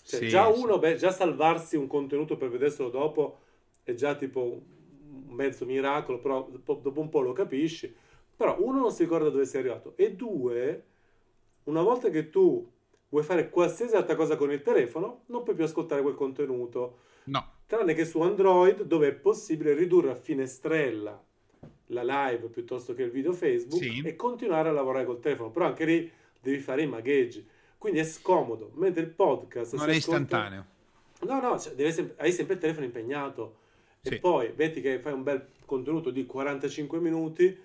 Cioè, 0.05 0.21
sì, 0.21 0.29
già 0.29 0.49
uno, 0.49 0.75
sì. 0.75 0.79
beh, 0.81 0.97
già 0.97 1.11
salvarsi 1.11 1.77
un 1.77 1.87
contenuto 1.87 2.37
per 2.37 2.51
vederselo 2.51 2.91
dopo 2.91 3.39
è 3.83 3.95
già 3.95 4.15
tipo 4.15 4.41
un 4.41 5.35
mezzo 5.35 5.65
miracolo, 5.65 6.19
però 6.19 6.49
dopo 6.51 7.01
un 7.01 7.09
po' 7.09 7.21
lo 7.21 7.33
capisci. 7.33 7.95
Però 8.37 8.57
uno 8.61 8.81
non 8.81 8.91
si 8.91 9.05
ricorda 9.05 9.31
dove 9.31 9.47
sei 9.47 9.61
arrivato 9.61 9.93
e 9.97 10.15
due, 10.15 10.85
una 11.65 11.83
volta 11.83 12.11
che 12.11 12.31
tu 12.31 12.69
vuoi 13.09 13.23
fare 13.23 13.49
qualsiasi 13.49 13.95
altra 13.95 14.17
cosa 14.17 14.37
con 14.37 14.51
il 14.51 14.63
telefono, 14.63 15.23
non 15.27 15.45
puoi 15.45 15.55
più 15.55 15.65
ascoltare 15.65 16.03
quel 16.03 16.15
contenuto. 16.15 16.99
No. 17.25 17.53
Tranne 17.67 17.95
che 17.95 18.05
su 18.05 18.21
Android, 18.21 18.83
dove 18.83 19.09
è 19.09 19.13
possibile 19.13 19.75
ridurre 19.75 20.11
a 20.11 20.17
finestrella 20.17 21.25
la 21.89 22.03
live 22.03 22.49
piuttosto 22.49 22.95
che 22.95 23.03
il 23.03 23.11
video 23.11 23.33
Facebook 23.33 23.83
sì. 23.83 24.03
e 24.05 24.17
continuare 24.17 24.69
a 24.69 24.73
lavorare 24.73 25.05
col 25.05 25.21
telefono, 25.21 25.51
però 25.51 25.67
anche 25.67 25.85
lì 25.85 26.11
devi 26.41 26.59
fare 26.59 26.83
i 26.83 26.87
magheggi, 26.87 27.47
quindi 27.79 28.01
è 28.01 28.05
scomodo, 28.05 28.71
mentre 28.75 29.03
il 29.03 29.09
podcast 29.09 29.75
non 29.75 29.91
è 29.91 29.95
istantaneo. 29.95 30.73
No, 31.21 31.41
no, 31.41 31.59
cioè, 31.59 31.91
sem- 31.91 32.15
hai 32.17 32.33
sempre 32.33 32.55
il 32.55 32.61
telefono 32.61 32.85
impegnato 32.85 33.57
sì. 34.01 34.15
e 34.15 34.19
poi 34.19 34.53
metti 34.57 34.81
che 34.81 34.99
fai 34.99 35.13
un 35.13 35.23
bel 35.23 35.47
contenuto 35.65 36.11
di 36.11 36.27
45 36.27 36.99
minuti 37.01 37.59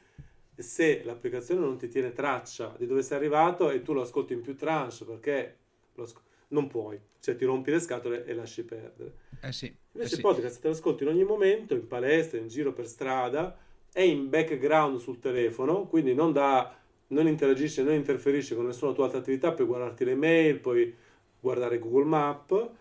se 0.56 1.04
l'applicazione 1.04 1.62
non 1.62 1.77
ti 1.77 1.88
tiene 1.88 2.12
traccia 2.12 2.75
di 2.77 2.86
dove 2.86 3.01
sei 3.01 3.18
arrivato 3.18 3.69
e 3.69 3.81
tu 3.81 3.94
lo 3.94 4.02
ascolti 4.02 4.33
in 4.33 4.42
più 4.42 4.56
tranche 4.56 5.06
perché 5.06 5.57
sc- 6.04 6.21
non 6.49 6.68
puoi, 6.68 6.99
cioè 7.19 7.35
ti 7.35 7.45
rompi 7.45 7.71
le 7.71 7.80
scatole 7.80 8.26
e 8.26 8.33
lasci 8.33 8.64
perdere. 8.64 9.14
Eh 9.42 9.52
sì, 9.52 9.73
Invece 9.94 10.14
eh 10.14 10.18
il 10.18 10.21
podcast 10.21 10.59
te 10.59 10.68
lo 10.68 10.73
ascolti 10.73 11.04
in 11.04 11.09
ogni 11.09 11.23
momento, 11.23 11.76
in 11.76 11.88
palestra, 11.88 12.40
in 12.40 12.47
giro 12.47 12.73
per 12.73 12.88
strada, 12.88 13.57
è 13.92 14.02
in 14.02 14.30
background 14.30 15.00
sul 15.00 15.19
telefono, 15.19 15.86
quindi 15.88 16.14
non, 16.14 16.31
da, 16.31 16.76
non 17.08 17.28
interagisce, 17.28 17.84
non 17.84 17.94
interferisce 17.94 18.56
con 18.56 18.66
nessuna 18.66 18.94
tua 18.94 19.06
altra 19.06 19.19
attività, 19.19 19.52
puoi 19.52 19.68
guardarti 19.68 20.06
le 20.06 20.16
mail, 20.16 20.60
puoi 20.60 20.96
guardare 21.40 21.80
Google 21.80 22.06
Map. 22.06 22.72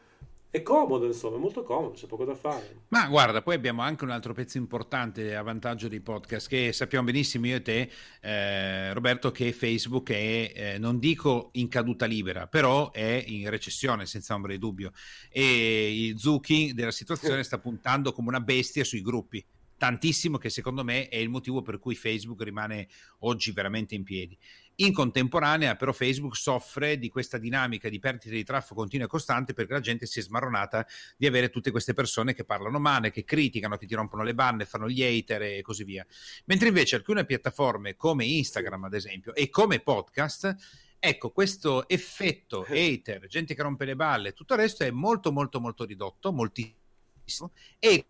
È 0.50 0.62
comodo, 0.62 1.04
insomma, 1.04 1.36
è 1.36 1.38
molto 1.38 1.62
comodo, 1.62 1.92
c'è 1.92 2.06
poco 2.06 2.24
da 2.24 2.34
fare. 2.34 2.84
Ma 2.88 3.06
guarda, 3.08 3.42
poi 3.42 3.54
abbiamo 3.54 3.82
anche 3.82 4.04
un 4.04 4.10
altro 4.10 4.32
pezzo 4.32 4.56
importante 4.56 5.36
a 5.36 5.42
vantaggio 5.42 5.88
dei 5.88 6.00
podcast, 6.00 6.48
che 6.48 6.72
sappiamo 6.72 7.04
benissimo 7.04 7.46
io 7.46 7.56
e 7.56 7.62
te, 7.62 7.90
eh, 8.22 8.94
Roberto, 8.94 9.30
che 9.30 9.52
Facebook 9.52 10.10
è, 10.10 10.52
eh, 10.54 10.78
non 10.78 10.98
dico 10.98 11.50
in 11.52 11.68
caduta 11.68 12.06
libera, 12.06 12.46
però 12.46 12.90
è 12.92 13.24
in 13.26 13.50
recessione, 13.50 14.06
senza 14.06 14.34
ombra 14.34 14.52
di 14.52 14.58
dubbio. 14.58 14.92
E 15.30 16.06
il 16.06 16.18
Zucchi 16.18 16.72
della 16.72 16.92
situazione 16.92 17.42
sta 17.44 17.58
puntando 17.58 18.12
come 18.12 18.28
una 18.28 18.40
bestia 18.40 18.84
sui 18.84 19.02
gruppi 19.02 19.44
tantissimo 19.78 20.36
che 20.36 20.50
secondo 20.50 20.84
me 20.84 21.08
è 21.08 21.16
il 21.16 21.30
motivo 21.30 21.62
per 21.62 21.78
cui 21.78 21.94
Facebook 21.94 22.42
rimane 22.42 22.88
oggi 23.20 23.52
veramente 23.52 23.94
in 23.94 24.02
piedi. 24.02 24.36
In 24.80 24.92
contemporanea 24.92 25.76
però 25.76 25.92
Facebook 25.92 26.36
soffre 26.36 26.98
di 26.98 27.08
questa 27.08 27.38
dinamica 27.38 27.88
di 27.88 27.98
perdita 27.98 28.34
di 28.34 28.44
traffico 28.44 28.74
continua 28.74 29.06
e 29.06 29.08
costante 29.08 29.54
perché 29.54 29.72
la 29.72 29.80
gente 29.80 30.04
si 30.04 30.18
è 30.18 30.22
smarronata 30.22 30.86
di 31.16 31.26
avere 31.26 31.48
tutte 31.48 31.70
queste 31.70 31.94
persone 31.94 32.34
che 32.34 32.44
parlano 32.44 32.78
male, 32.78 33.10
che 33.10 33.24
criticano, 33.24 33.76
che 33.76 33.86
ti 33.86 33.94
rompono 33.94 34.22
le 34.22 34.34
banne, 34.34 34.66
fanno 34.66 34.88
gli 34.88 35.02
hater 35.02 35.42
e 35.42 35.62
così 35.62 35.84
via. 35.84 36.06
Mentre 36.44 36.68
invece 36.68 36.96
alcune 36.96 37.24
piattaforme 37.24 37.96
come 37.96 38.26
Instagram 38.26 38.84
ad 38.84 38.94
esempio 38.94 39.34
e 39.34 39.48
come 39.48 39.80
podcast 39.80 40.54
Ecco, 41.00 41.30
questo 41.30 41.88
effetto 41.88 42.66
hater, 42.68 43.28
gente 43.28 43.54
che 43.54 43.62
rompe 43.62 43.84
le 43.84 43.94
balle, 43.94 44.32
tutto 44.32 44.54
il 44.54 44.58
resto 44.58 44.82
è 44.82 44.90
molto 44.90 45.30
molto 45.30 45.60
molto 45.60 45.84
ridotto, 45.84 46.32
moltissimo 46.32 47.52
e 47.78 48.04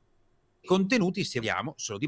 contenuti 0.68 1.24
se 1.24 1.38
abbiamo 1.38 1.72
solo 1.76 1.98
di 1.98 2.06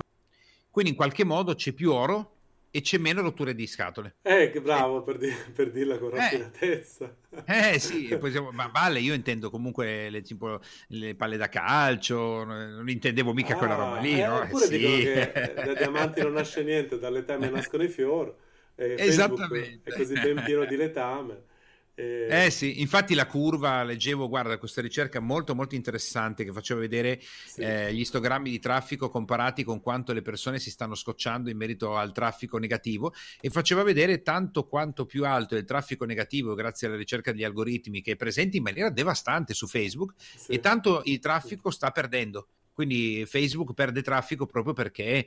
quindi 0.70 0.90
in 0.90 0.96
qualche 0.96 1.24
modo 1.24 1.54
c'è 1.54 1.72
più 1.72 1.92
oro 1.92 2.36
e 2.70 2.82
c'è 2.82 2.98
meno 2.98 3.22
rotture 3.22 3.54
di 3.54 3.66
scatole. 3.66 4.16
Eh, 4.22 4.50
che 4.52 4.60
bravo 4.60 5.02
per, 5.02 5.18
di- 5.18 5.34
per 5.52 5.72
dirla 5.72 5.98
con 5.98 6.12
eh. 6.12 6.16
raffinatezza. 6.16 7.16
Eh, 7.44 7.74
eh 7.74 7.78
sì, 7.80 8.16
siamo, 8.30 8.52
ma 8.52 8.70
vale, 8.72 9.00
io 9.00 9.12
intendo 9.12 9.50
comunque 9.50 10.08
le, 10.08 10.20
tipo, 10.20 10.60
le, 10.88 11.16
palle 11.16 11.36
da 11.36 11.48
calcio, 11.48 12.44
non 12.44 12.88
intendevo 12.88 13.32
mica 13.32 13.54
ah, 13.54 13.56
quella 13.56 13.74
roba 13.74 13.98
lì. 13.98 14.20
Eh, 14.20 14.26
no? 14.26 14.40
Oppure 14.42 14.66
sì. 14.66 14.78
dicono 14.78 14.96
che 14.96 15.52
da 15.64 15.74
diamanti 15.74 16.22
non 16.22 16.32
nasce 16.32 16.62
niente, 16.62 16.98
dalle 17.00 17.24
teme 17.24 17.50
nascono 17.50 17.82
i 17.82 17.88
fiori. 17.88 18.32
Esattamente. 18.76 19.90
È 19.90 19.96
così 19.96 20.14
ben 20.14 20.42
pieno 20.44 20.64
di 20.64 20.76
letame. 20.76 21.48
Eh... 21.94 22.44
eh 22.46 22.50
sì, 22.50 22.80
infatti 22.80 23.14
la 23.14 23.26
curva, 23.26 23.82
leggevo, 23.82 24.28
guarda, 24.28 24.58
questa 24.58 24.80
ricerca 24.80 25.20
molto 25.20 25.54
molto 25.54 25.74
interessante 25.74 26.44
che 26.44 26.52
faceva 26.52 26.80
vedere 26.80 27.20
sì. 27.20 27.60
eh, 27.60 27.92
gli 27.92 28.00
istogrammi 28.00 28.50
di 28.50 28.58
traffico 28.58 29.08
comparati 29.08 29.64
con 29.64 29.80
quanto 29.80 30.12
le 30.12 30.22
persone 30.22 30.58
si 30.58 30.70
stanno 30.70 30.94
scocciando 30.94 31.50
in 31.50 31.56
merito 31.56 31.96
al 31.96 32.12
traffico 32.12 32.58
negativo 32.58 33.12
e 33.40 33.50
faceva 33.50 33.82
vedere 33.82 34.22
tanto 34.22 34.66
quanto 34.66 35.06
più 35.06 35.24
alto 35.24 35.54
è 35.54 35.58
il 35.58 35.64
traffico 35.64 36.04
negativo 36.04 36.54
grazie 36.54 36.86
alla 36.86 36.96
ricerca 36.96 37.32
degli 37.32 37.44
algoritmi 37.44 38.00
che 38.00 38.12
è 38.12 38.16
presente 38.16 38.56
in 38.56 38.62
maniera 38.62 38.90
devastante 38.90 39.54
su 39.54 39.66
Facebook 39.66 40.14
sì. 40.16 40.52
e 40.52 40.60
tanto 40.60 41.02
il 41.04 41.18
traffico 41.18 41.70
sta 41.70 41.90
perdendo. 41.90 42.48
Quindi 42.72 43.24
Facebook 43.26 43.74
perde 43.74 44.00
traffico 44.00 44.46
proprio 44.46 44.72
perché 44.72 45.26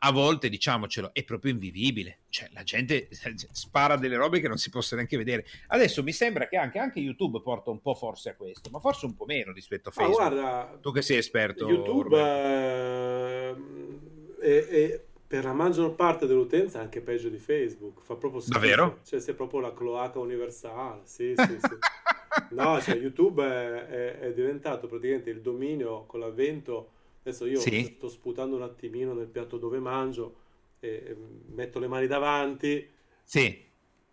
a 0.00 0.12
volte, 0.12 0.48
diciamocelo, 0.48 1.10
è 1.12 1.24
proprio 1.24 1.52
invivibile. 1.52 2.20
Cioè, 2.28 2.48
la 2.52 2.62
gente 2.62 3.08
spara 3.52 3.96
delle 3.96 4.16
robe 4.16 4.40
che 4.40 4.46
non 4.48 4.58
si 4.58 4.70
possono 4.70 5.00
neanche 5.00 5.16
vedere. 5.16 5.44
Adesso 5.68 6.02
mi 6.02 6.12
sembra 6.12 6.46
che 6.46 6.56
anche, 6.56 6.78
anche 6.78 7.00
YouTube 7.00 7.40
porta 7.40 7.70
un 7.70 7.80
po' 7.80 7.94
forse 7.94 8.30
a 8.30 8.34
questo, 8.36 8.70
ma 8.70 8.78
forse 8.78 9.06
un 9.06 9.14
po' 9.16 9.24
meno 9.24 9.52
rispetto 9.52 9.88
a 9.88 9.92
Facebook. 9.92 10.20
Ah, 10.20 10.28
guarda, 10.28 10.78
tu 10.80 10.92
che 10.92 11.02
sei 11.02 11.16
esperto. 11.16 11.68
YouTube 11.68 12.16
eh, 12.16 13.56
è, 14.40 14.66
è, 14.66 15.04
per 15.26 15.44
la 15.44 15.52
maggior 15.52 15.94
parte 15.94 16.26
dell'utenza 16.26 16.78
anche 16.80 17.00
peggio 17.00 17.28
di 17.28 17.38
Facebook. 17.38 18.02
Fa 18.02 18.14
proprio 18.14 18.40
schifo. 18.40 18.58
Davvero? 18.58 19.00
Cioè, 19.04 19.20
sei 19.20 19.34
proprio 19.34 19.60
la 19.60 19.72
cloaca 19.72 20.20
universale. 20.20 21.00
Sì, 21.04 21.34
sì, 21.36 21.58
sì. 21.60 21.76
no, 22.54 22.80
cioè, 22.80 22.94
YouTube 22.94 23.44
è, 23.44 24.18
è 24.20 24.32
diventato 24.32 24.86
praticamente 24.86 25.30
il 25.30 25.40
dominio 25.40 26.04
con 26.06 26.20
l'avvento 26.20 26.92
Adesso 27.28 27.44
io 27.44 27.60
sì. 27.60 27.84
sto 27.84 28.08
sputando 28.08 28.56
un 28.56 28.62
attimino 28.62 29.12
nel 29.12 29.26
piatto 29.26 29.58
dove 29.58 29.78
mangio 29.78 30.36
e, 30.80 31.14
metto 31.48 31.78
le 31.78 31.86
mani 31.86 32.06
davanti. 32.06 32.88
Sì. 33.22 33.66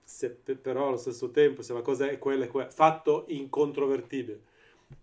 Se, 0.03 0.29
però 0.29 0.89
allo 0.89 0.97
stesso 0.97 1.31
tempo, 1.31 1.61
se 1.61 1.73
la 1.73 1.81
cosa 1.81 2.09
è 2.09 2.19
quella, 2.19 2.43
è 2.43 2.47
quella 2.49 2.69
fatto 2.69 3.23
incontrovertibile. 3.29 4.53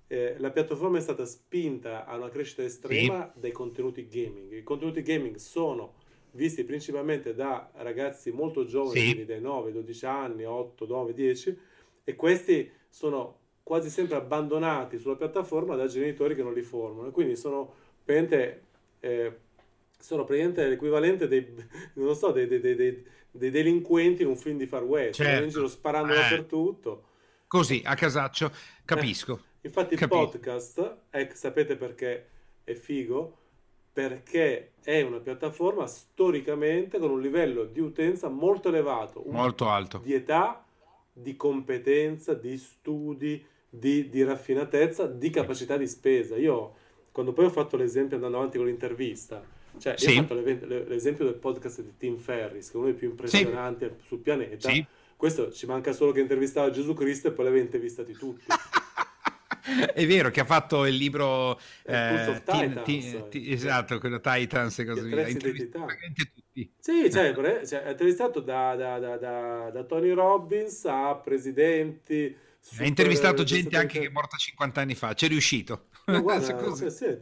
Eh, 0.07 0.37
la 0.39 0.51
piattaforma 0.51 0.99
è 0.99 1.01
stata 1.01 1.25
spinta 1.25 2.05
a 2.05 2.17
una 2.17 2.29
crescita 2.29 2.63
estrema 2.63 3.31
sì. 3.33 3.41
dai 3.41 3.53
contenuti 3.53 4.07
gaming. 4.07 4.53
I 4.53 4.63
contenuti 4.63 5.01
gaming 5.03 5.37
sono 5.37 5.95
visti 6.33 6.65
principalmente 6.65 7.35
da 7.35 7.71
ragazzi 7.77 8.31
molto 8.31 8.67
giovani, 8.67 9.01
sì. 9.01 9.25
dai 9.25 9.41
9, 9.41 9.73
12 9.73 10.07
anni, 10.07 10.45
8, 10.45 10.87
9, 10.87 11.15
10, 11.15 11.59
e 12.05 12.15
questi 12.15 12.71
sono 12.91 13.39
quasi 13.63 13.89
sempre 13.89 14.17
abbandonati 14.17 14.99
sulla 14.99 15.17
piattaforma 15.17 15.77
da 15.77 15.87
genitori 15.87 16.35
che 16.35 16.43
non 16.43 16.53
li 16.53 16.63
formano. 16.63 17.09
E 17.09 17.11
quindi 17.11 17.37
sono 17.37 17.75
praticamente, 18.05 18.63
eh, 19.01 19.39
sono 19.99 20.25
praticamente 20.25 20.67
l'equivalente 20.69 21.29
dei, 21.29 21.55
non 21.95 22.15
so, 22.15 22.33
dei, 22.33 22.47
dei, 22.47 22.61
dei, 22.61 23.05
dei, 23.31 23.51
delinquenti 23.51 24.23
in 24.23 24.29
un 24.29 24.37
film 24.37 24.59
di 24.59 24.67
Far 24.67 24.83
West, 24.83 25.23
certo. 25.23 25.45
in 25.45 25.51
giro 25.51 25.69
sparando 25.69 26.13
eh. 26.13 26.17
dappertutto. 26.17 27.05
Così, 27.47 27.83
a 27.85 27.95
casaccio, 27.95 28.51
capisco. 28.85 29.35
Eh. 29.35 29.69
Infatti 29.69 29.95
Capi- 29.95 30.15
il 30.15 30.21
podcast, 30.21 30.97
eh, 31.11 31.31
sapete 31.35 31.77
perché 31.77 32.29
è 32.65 32.75
figo? 32.75 33.39
Perché 33.93 34.73
è 34.83 35.03
una 35.03 35.19
piattaforma 35.19 35.87
storicamente 35.87 36.99
con 36.99 37.11
un 37.11 37.21
livello 37.21 37.65
di 37.65 37.81
utenza 37.81 38.29
molto 38.29 38.69
elevato. 38.69 39.23
Molto 39.27 39.69
alto. 39.69 39.99
Di 39.99 40.15
età, 40.15 40.65
di 41.13 41.37
competenza, 41.37 42.35
di 42.35 42.57
studi, 42.57 43.45
di, 43.69 44.09
di 44.09 44.25
raffinatezza, 44.25 45.07
di 45.07 45.31
capacità 45.31 45.77
di 45.77 45.87
spesa. 45.87 46.37
Io 46.37 46.75
quando 47.13 47.33
poi 47.33 47.45
ho 47.45 47.51
fatto 47.51 47.77
l'esempio 47.77 48.17
andando 48.17 48.39
avanti 48.39 48.57
con 48.57 48.67
l'intervista, 48.67 49.45
cioè 49.79 49.97
sì. 49.97 50.13
io 50.13 50.23
ho 50.23 50.25
fatto 50.25 50.41
l'esempio 50.89 51.27
del 51.27 51.35
podcast 51.35 51.83
di 51.83 51.93
Tim 51.99 52.17
Ferris, 52.17 52.69
che 52.69 52.73
è 52.73 52.77
uno 52.77 52.87
dei 52.87 52.95
più 52.95 53.11
impressionanti 53.11 53.85
sì. 53.85 54.07
sul 54.07 54.19
pianeta. 54.19 54.71
Sì. 54.71 54.85
Questo 55.15 55.53
ci 55.53 55.67
manca 55.67 55.93
solo 55.93 56.11
che 56.11 56.21
intervistava 56.21 56.71
Gesù 56.71 56.95
Cristo 56.95 57.29
e 57.29 57.31
poi 57.33 57.45
l'aveva 57.45 57.63
intervistati 57.63 58.13
tutti. 58.13 58.47
È 59.95 60.05
vero 60.07 60.31
che 60.31 60.41
ha 60.41 60.45
fatto 60.45 60.87
il 60.87 60.97
libro 60.97 61.59
eh, 61.85 62.43
Titans, 62.45 62.83
t- 62.85 63.29
t- 63.29 63.45
esatto, 63.47 63.99
quello 64.01 64.21
Titans 64.21 64.79
e 64.81 64.85
così 64.85 65.09
via. 65.09 65.25
Tutti. 65.33 66.73
Sì, 66.79 67.11
cioè, 67.11 67.33
cioè, 67.65 67.85
ha 67.85 67.91
intervistato 67.91 68.41
da, 68.41 68.75
da, 68.75 68.99
da, 68.99 69.71
da, 69.71 69.85
Tony 69.85 70.11
Robbins 70.11 70.85
a 70.87 71.15
presidenti. 71.15 72.37
Ha 72.79 72.85
intervistato 72.85 73.45
gente 73.45 73.77
anche 73.77 74.01
che 74.01 74.07
è 74.07 74.11
morta 74.11 74.37
50 74.37 74.81
anni 74.81 74.95
fa, 74.95 75.15
c'è 75.15 75.29
riuscito. 75.29 75.87
Ma 76.13 76.21
guarda, 76.21 76.75
se, 76.75 76.91
se, 76.91 77.17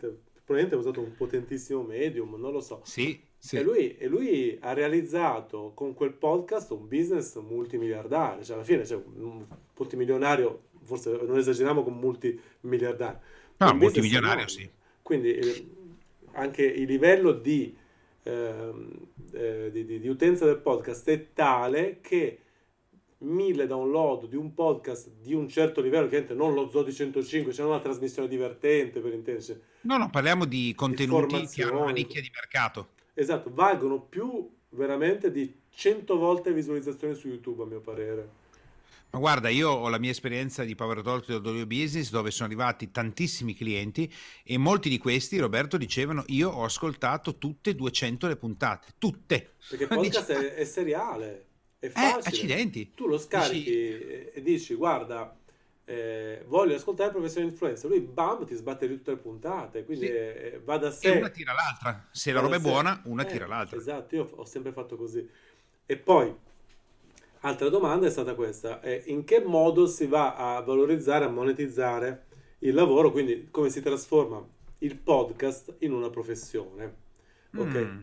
probabilmente 0.50 0.74
ha 0.74 0.78
usato 0.78 1.00
un 1.00 1.14
potentissimo 1.14 1.82
medium, 1.82 2.34
non 2.34 2.52
lo 2.52 2.60
so. 2.60 2.80
Sì, 2.84 3.20
sì. 3.38 3.56
E, 3.56 3.62
lui, 3.62 3.96
e, 3.96 4.06
lui, 4.06 4.58
ha 4.60 4.72
realizzato 4.72 5.72
con 5.74 5.94
quel 5.94 6.12
podcast 6.12 6.70
un 6.72 6.88
business 6.88 7.36
multimiliardario, 7.36 8.42
cioè 8.44 8.56
alla 8.56 8.64
fine 8.64 8.84
cioè, 8.84 9.00
un 9.16 9.46
multimilionario, 9.76 10.64
forse 10.82 11.10
non 11.10 11.38
esageriamo 11.38 11.82
con 11.82 11.94
multimiliardario. 11.94 13.20
No, 13.58 13.74
multimilionario 13.74 14.48
sì. 14.48 14.68
Quindi 15.02 15.34
eh, 15.34 15.68
anche 16.32 16.64
il 16.64 16.86
livello 16.86 17.32
di, 17.32 17.76
eh, 18.22 18.72
eh, 19.32 19.70
di, 19.70 19.84
di, 19.84 20.00
di 20.00 20.08
utenza 20.08 20.44
del 20.44 20.58
podcast 20.58 21.08
è 21.08 21.32
tale 21.32 21.98
che 22.00 22.38
mille 23.20 23.66
download 23.66 24.26
di 24.26 24.36
un 24.36 24.54
podcast 24.54 25.10
di 25.20 25.34
un 25.34 25.48
certo 25.48 25.80
livello, 25.80 26.08
chiaramente 26.08 26.34
non 26.34 26.54
lo 26.54 26.68
Zodi 26.70 26.92
105, 26.92 27.52
c'è 27.52 27.62
una 27.62 27.80
trasmissione 27.80 28.28
divertente 28.28 29.00
per 29.00 29.12
intenderci. 29.12 29.60
No, 29.82 29.96
no, 29.96 30.10
parliamo 30.10 30.44
di 30.44 30.72
contenuti 30.74 31.46
che 31.46 31.64
hanno 31.64 31.82
una 31.82 31.92
nicchia 31.92 32.20
di 32.20 32.30
mercato. 32.32 32.90
Esatto, 33.14 33.50
valgono 33.52 34.00
più 34.00 34.48
veramente 34.70 35.30
di 35.30 35.52
100 35.70 36.16
volte 36.16 36.52
visualizzazioni 36.52 37.14
su 37.14 37.28
YouTube 37.28 37.62
a 37.62 37.66
mio 37.66 37.80
parere. 37.80 38.38
Ma 39.12 39.18
guarda, 39.18 39.48
io 39.48 39.70
ho 39.70 39.88
la 39.88 39.98
mia 39.98 40.12
esperienza 40.12 40.62
di 40.62 40.76
Power 40.76 41.02
Talk 41.02 41.26
del 41.26 41.40
Dolio 41.40 41.66
Business 41.66 42.10
dove 42.10 42.30
sono 42.30 42.46
arrivati 42.46 42.92
tantissimi 42.92 43.56
clienti 43.56 44.10
e 44.44 44.56
molti 44.56 44.88
di 44.88 44.98
questi, 44.98 45.36
Roberto, 45.38 45.76
dicevano 45.76 46.22
io 46.28 46.48
ho 46.48 46.62
ascoltato 46.62 47.36
tutte 47.36 47.74
200 47.74 48.28
le 48.28 48.36
puntate, 48.36 48.88
tutte. 48.98 49.54
Perché 49.68 49.84
il 49.84 49.88
podcast 49.98 50.30
è, 50.30 50.54
è 50.54 50.64
seriale. 50.64 51.46
È 51.80 51.86
eh, 51.86 51.90
facile. 51.90 52.18
Eh, 52.18 52.28
accidenti. 52.28 52.92
Tu 52.94 53.06
lo 53.06 53.18
scarichi 53.18 53.64
dici... 53.64 54.28
e 54.34 54.42
dici, 54.42 54.74
guarda, 54.74 55.34
eh, 55.86 56.44
voglio 56.46 56.74
ascoltare 56.74 57.08
il 57.08 57.14
professore 57.14 57.46
influenza. 57.46 57.88
Lui, 57.88 58.00
bam, 58.00 58.44
ti 58.44 58.54
sbatte 58.54 58.86
tutte 58.86 59.12
le 59.12 59.16
puntate. 59.16 59.84
Quindi 59.84 60.06
sì. 60.06 60.12
eh, 60.12 60.60
va 60.62 60.76
da 60.76 60.90
sé. 60.90 61.10
E 61.10 61.16
una 61.16 61.30
tira 61.30 61.54
l'altra. 61.54 62.06
Se 62.12 62.32
la 62.32 62.40
roba 62.40 62.56
è 62.56 62.60
buona, 62.60 63.00
una 63.06 63.24
tira 63.24 63.46
eh, 63.46 63.48
l'altra. 63.48 63.78
Esatto, 63.78 64.14
io 64.14 64.30
ho 64.30 64.44
sempre 64.44 64.72
fatto 64.72 64.96
così. 64.96 65.26
E 65.86 65.96
poi, 65.96 66.32
altra 67.40 67.68
domanda 67.70 68.06
è 68.06 68.10
stata 68.10 68.34
questa. 68.34 68.82
in 69.06 69.24
che 69.24 69.40
modo 69.40 69.86
si 69.86 70.06
va 70.06 70.36
a 70.36 70.60
valorizzare, 70.60 71.24
a 71.24 71.28
monetizzare 71.28 72.26
il 72.58 72.74
lavoro? 72.74 73.10
Quindi, 73.10 73.48
come 73.50 73.70
si 73.70 73.80
trasforma 73.80 74.46
il 74.78 74.96
podcast 74.96 75.76
in 75.78 75.92
una 75.92 76.10
professione? 76.10 76.94
Ok. 77.56 77.74
Mm. 77.74 77.98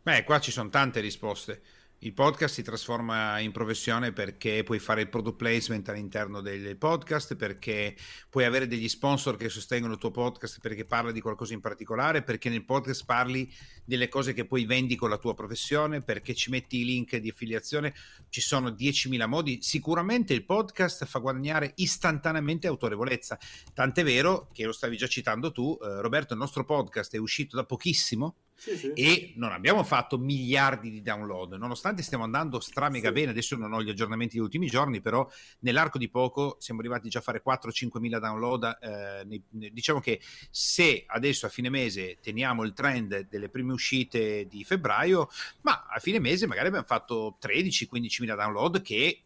Beh, 0.00 0.22
qua 0.22 0.38
ci 0.38 0.52
sono 0.52 0.68
tante 0.68 1.00
risposte. 1.00 1.60
Il 2.02 2.14
podcast 2.14 2.54
si 2.54 2.62
trasforma 2.62 3.40
in 3.40 3.52
professione 3.52 4.14
perché 4.14 4.62
puoi 4.62 4.78
fare 4.78 5.02
il 5.02 5.10
product 5.10 5.36
placement 5.36 5.86
all'interno 5.90 6.40
del 6.40 6.78
podcast, 6.78 7.36
perché 7.36 7.94
puoi 8.30 8.46
avere 8.46 8.66
degli 8.66 8.88
sponsor 8.88 9.36
che 9.36 9.50
sostengono 9.50 9.92
il 9.92 9.98
tuo 9.98 10.10
podcast 10.10 10.60
perché 10.60 10.86
parla 10.86 11.12
di 11.12 11.20
qualcosa 11.20 11.52
in 11.52 11.60
particolare, 11.60 12.22
perché 12.22 12.48
nel 12.48 12.64
podcast 12.64 13.04
parli 13.04 13.52
delle 13.84 14.08
cose 14.08 14.32
che 14.32 14.46
poi 14.46 14.64
vendi 14.64 14.96
con 14.96 15.10
la 15.10 15.18
tua 15.18 15.34
professione, 15.34 16.00
perché 16.00 16.34
ci 16.34 16.48
metti 16.48 16.78
i 16.78 16.86
link 16.86 17.16
di 17.16 17.28
affiliazione. 17.28 17.92
Ci 18.30 18.40
sono 18.40 18.70
10.000 18.70 19.26
modi. 19.26 19.58
Sicuramente 19.60 20.32
il 20.32 20.46
podcast 20.46 21.04
fa 21.04 21.18
guadagnare 21.18 21.72
istantaneamente 21.74 22.66
autorevolezza. 22.66 23.38
Tant'è 23.74 24.02
vero 24.04 24.48
che 24.54 24.64
lo 24.64 24.72
stavi 24.72 24.96
già 24.96 25.06
citando 25.06 25.52
tu, 25.52 25.78
eh, 25.78 26.00
Roberto, 26.00 26.32
il 26.32 26.38
nostro 26.38 26.64
podcast 26.64 27.12
è 27.14 27.18
uscito 27.18 27.56
da 27.56 27.64
pochissimo 27.66 28.36
sì, 28.60 28.76
sì. 28.76 28.92
e 28.92 29.32
non 29.36 29.52
abbiamo 29.52 29.82
fatto 29.82 30.18
miliardi 30.18 30.90
di 30.90 31.00
download, 31.00 31.54
nonostante 31.54 32.02
stiamo 32.02 32.24
andando 32.24 32.60
stramega 32.60 33.08
sì. 33.08 33.14
bene, 33.14 33.30
adesso 33.30 33.56
non 33.56 33.72
ho 33.72 33.82
gli 33.82 33.88
aggiornamenti 33.88 34.34
degli 34.34 34.44
ultimi 34.44 34.66
giorni, 34.66 35.00
però 35.00 35.26
nell'arco 35.60 35.96
di 35.96 36.10
poco 36.10 36.56
siamo 36.58 36.80
arrivati 36.80 37.08
già 37.08 37.20
a 37.20 37.22
fare 37.22 37.42
4-5 37.42 37.98
mila 38.00 38.18
download, 38.18 38.78
eh, 38.82 39.24
nei, 39.24 39.72
diciamo 39.72 39.98
che 39.98 40.20
se 40.50 41.04
adesso 41.06 41.46
a 41.46 41.48
fine 41.48 41.70
mese 41.70 42.18
teniamo 42.20 42.62
il 42.62 42.74
trend 42.74 43.28
delle 43.30 43.48
prime 43.48 43.72
uscite 43.72 44.46
di 44.46 44.62
febbraio, 44.62 45.30
ma 45.62 45.86
a 45.88 45.98
fine 45.98 46.18
mese 46.18 46.46
magari 46.46 46.66
abbiamo 46.66 46.84
fatto 46.84 47.38
13-15 47.40 48.16
mila 48.20 48.34
download 48.34 48.82
che 48.82 49.22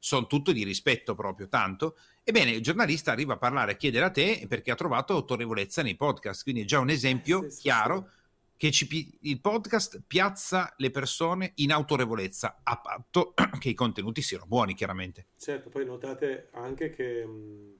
sono 0.00 0.26
tutto 0.26 0.50
di 0.50 0.64
rispetto 0.64 1.14
proprio, 1.14 1.46
tanto. 1.46 1.96
Ebbene, 2.24 2.50
il 2.50 2.62
giornalista 2.62 3.12
arriva 3.12 3.34
a 3.34 3.38
parlare, 3.38 3.72
a 3.72 3.76
chiedere 3.76 4.06
a 4.06 4.10
te 4.10 4.44
perché 4.48 4.72
ha 4.72 4.74
trovato 4.74 5.14
autorevolezza 5.14 5.82
nei 5.82 5.94
podcast, 5.94 6.42
quindi 6.42 6.62
è 6.62 6.64
già 6.64 6.80
un 6.80 6.90
esempio 6.90 7.46
chiaro 7.60 8.10
che 8.56 8.70
ci, 8.70 9.18
il 9.22 9.40
podcast 9.40 10.02
piazza 10.06 10.72
le 10.78 10.90
persone 10.90 11.52
in 11.56 11.72
autorevolezza, 11.72 12.60
a 12.62 12.78
patto 12.78 13.34
che 13.58 13.68
i 13.68 13.74
contenuti 13.74 14.22
siano 14.22 14.46
buoni, 14.46 14.74
chiaramente. 14.74 15.26
Certo, 15.36 15.68
poi 15.68 15.84
notate 15.84 16.48
anche 16.52 16.90
che 16.90 17.24
mh, 17.26 17.74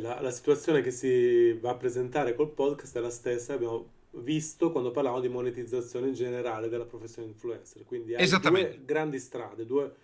la, 0.00 0.20
la, 0.20 0.30
situazione 0.30 0.82
che 0.82 0.90
si 0.90 1.52
va 1.54 1.70
a 1.70 1.76
presentare 1.76 2.34
col 2.34 2.50
podcast 2.50 2.96
è 2.96 3.00
la 3.00 3.10
stessa, 3.10 3.54
abbiamo 3.54 3.96
visto 4.10 4.70
quando 4.70 4.90
parlavamo 4.90 5.22
di 5.22 5.28
monetizzazione 5.28 6.08
in 6.08 6.14
generale 6.14 6.68
della 6.68 6.84
professione 6.84 7.28
influencer. 7.28 7.84
Quindi 7.84 8.14
hai 8.14 8.28
due 8.28 8.82
grandi 8.84 9.18
strade, 9.18 9.64
due 9.64 9.94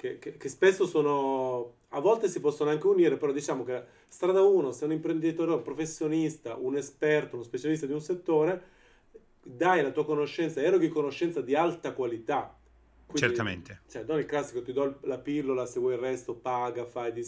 che, 0.00 0.18
che, 0.18 0.38
che, 0.38 0.48
spesso 0.48 0.86
sono, 0.86 1.74
a 1.88 2.00
volte 2.00 2.26
si 2.26 2.40
possono 2.40 2.70
anche 2.70 2.86
unire, 2.86 3.18
però 3.18 3.32
diciamo 3.32 3.64
che 3.64 3.84
strada 4.08 4.40
1, 4.40 4.72
sei 4.72 4.88
un 4.88 4.94
imprenditore, 4.94 5.52
un 5.52 5.60
professionista, 5.60 6.56
un 6.56 6.74
esperto, 6.74 7.34
uno 7.34 7.44
specialista 7.44 7.84
di 7.84 7.92
un 7.92 8.00
settore, 8.00 8.62
dai 9.42 9.82
la 9.82 9.90
tua 9.90 10.06
conoscenza, 10.06 10.62
eroghi 10.62 10.88
conoscenza 10.88 11.42
di 11.42 11.54
alta 11.54 11.92
qualità. 11.92 12.58
Quindi, 13.04 13.28
Certamente. 13.28 13.80
Cioè, 13.90 14.04
non 14.04 14.18
il 14.18 14.24
classico, 14.24 14.62
ti 14.62 14.72
do 14.72 15.00
la 15.02 15.18
pillola, 15.18 15.66
se 15.66 15.80
vuoi 15.80 15.92
il 15.92 16.00
resto 16.00 16.32
paga, 16.32 16.86
fai 16.86 17.12
di, 17.12 17.26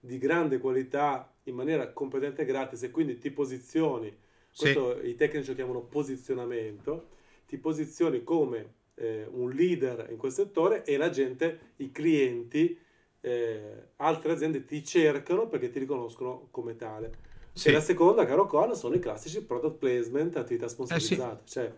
di 0.00 0.16
grande 0.16 0.56
qualità 0.56 1.30
in 1.42 1.54
maniera 1.54 1.92
competente 1.92 2.40
e 2.40 2.46
gratis 2.46 2.84
e 2.84 2.90
quindi 2.90 3.18
ti 3.18 3.30
posizioni, 3.30 4.16
questo 4.56 4.98
sì. 5.02 5.08
i 5.08 5.14
tecnici 5.14 5.48
lo 5.48 5.54
chiamano 5.54 5.80
posizionamento, 5.82 7.08
ti 7.46 7.58
posizioni 7.58 8.24
come 8.24 8.76
eh, 8.98 9.26
un 9.30 9.50
leader 9.50 10.08
in 10.10 10.16
quel 10.16 10.32
settore 10.32 10.84
e 10.84 10.96
la 10.96 11.10
gente, 11.10 11.72
i 11.76 11.90
clienti, 11.90 12.78
eh, 13.20 13.88
altre 13.96 14.32
aziende 14.32 14.64
ti 14.64 14.84
cercano 14.84 15.48
perché 15.48 15.70
ti 15.70 15.78
riconoscono 15.78 16.48
come 16.50 16.76
tale. 16.76 17.26
Sì. 17.52 17.68
E 17.68 17.72
la 17.72 17.80
seconda, 17.80 18.24
caro 18.24 18.46
Con, 18.46 18.74
sono 18.74 18.94
i 18.94 19.00
classici 19.00 19.42
product 19.42 19.78
placement, 19.78 20.36
attività 20.36 20.68
sponsorizzate. 20.68 21.42
Eh 21.44 21.48
sì. 21.48 21.52
cioè, 21.52 21.72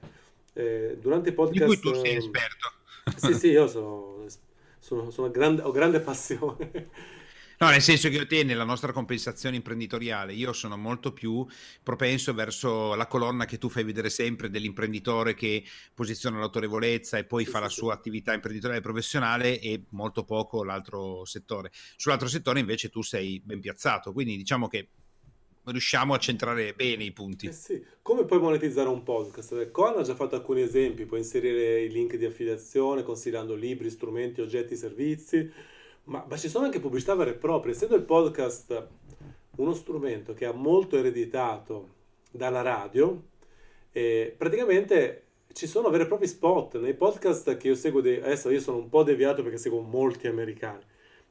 eh, 0.55 0.97
durante 1.00 1.31
i 1.31 1.33
podcast... 1.33 1.69
Di 1.69 1.81
cui 1.81 1.93
tu 1.93 1.99
sei 1.99 2.17
esperto. 2.17 2.73
Sì, 3.17 3.35
sì, 3.35 3.49
io 3.49 3.67
sono, 3.67 4.25
sono, 4.79 5.11
sono 5.11 5.31
grande, 5.31 5.62
ho 5.62 5.71
grande 5.71 6.00
passione 6.00 6.89
No, 7.62 7.69
nel 7.69 7.83
senso 7.83 8.09
che 8.09 8.14
io 8.17 8.26
te 8.26 8.43
nella 8.43 8.64
nostra 8.64 8.90
compensazione 8.90 9.57
imprenditoriale 9.57 10.33
io 10.33 10.50
sono 10.55 10.79
molto 10.79 11.12
più 11.12 11.47
propenso 11.83 12.33
verso 12.33 12.95
la 12.95 13.07
colonna 13.07 13.45
che 13.45 13.59
tu 13.59 13.69
fai 13.69 13.85
vedere 13.85 14.09
sempre 14.09 14.49
dell'imprenditore 14.49 15.35
che 15.35 15.62
posiziona 15.93 16.38
l'autorevolezza 16.38 17.19
e 17.19 17.25
poi 17.25 17.45
sì, 17.45 17.50
fa 17.50 17.59
sì, 17.59 17.64
la 17.64 17.69
sua 17.69 17.93
attività 17.93 18.33
imprenditoriale 18.33 18.81
professionale 18.81 19.61
e 19.61 19.85
molto 19.90 20.25
poco 20.25 20.64
l'altro 20.64 21.26
settore. 21.26 21.71
Sull'altro 21.97 22.29
settore 22.29 22.61
invece 22.61 22.88
tu 22.88 23.02
sei 23.02 23.43
ben 23.45 23.61
piazzato, 23.61 24.14
quindi 24.14 24.38
diciamo 24.38 24.67
che 24.67 24.88
riusciamo 25.62 26.14
a 26.14 26.19
centrare 26.19 26.73
bene 26.73 27.05
i 27.05 27.12
punti. 27.12 27.49
Eh 27.49 27.52
sì. 27.52 27.85
Come 28.00 28.25
puoi 28.25 28.40
monetizzare 28.40 28.88
un 28.88 29.02
podcast? 29.02 29.71
Con 29.71 29.99
ha 29.99 30.02
già 30.02 30.14
fatto 30.14 30.35
alcuni 30.35 30.62
esempi, 30.62 31.05
puoi 31.05 31.21
inserire 31.21 31.83
i 31.83 31.90
link 31.90 32.17
di 32.17 32.25
affiliazione 32.25 33.02
consigliando 33.02 33.55
libri, 33.55 33.90
strumenti, 33.90 34.40
oggetti, 34.40 34.76
servizi 34.76 35.52
ma, 36.11 36.26
ma, 36.29 36.37
ci 36.37 36.49
sono 36.49 36.64
anche 36.64 36.81
pubblicità 36.81 37.14
vere 37.14 37.31
e 37.31 37.35
proprie. 37.35 37.73
Essendo 37.73 37.95
il 37.95 38.02
podcast 38.02 38.88
uno 39.57 39.75
strumento 39.75 40.35
che 40.35 40.45
ha 40.45 40.52
molto 40.52 40.97
ereditato 40.97 41.88
dalla 42.31 42.62
radio, 42.62 43.29
eh, 43.93 44.35
praticamente 44.37 45.25
ci 45.52 45.67
sono 45.67 45.88
veri 45.88 46.05
e 46.05 46.07
propri 46.07 46.26
spot 46.26 46.79
nei 46.79 46.95
podcast 46.95 47.57
che 47.57 47.69
io 47.69 47.75
seguo. 47.75 48.00
Di, 48.00 48.14
adesso 48.14 48.50
io 48.50 48.61
sono 48.61 48.79
un 48.79 48.88
po' 48.88 49.05
deviato 49.05 49.43
perché 49.43 49.57
seguo 49.57 49.81
molti 49.81 50.26
americani 50.26 50.83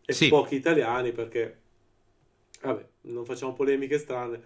e 0.05 0.13
sì. 0.13 0.29
pochi 0.29 0.55
italiani 0.55 1.11
perché, 1.11 1.57
vabbè, 2.61 2.85
non 3.01 3.25
facciamo 3.25 3.53
polemiche 3.53 3.97
strane, 3.97 4.41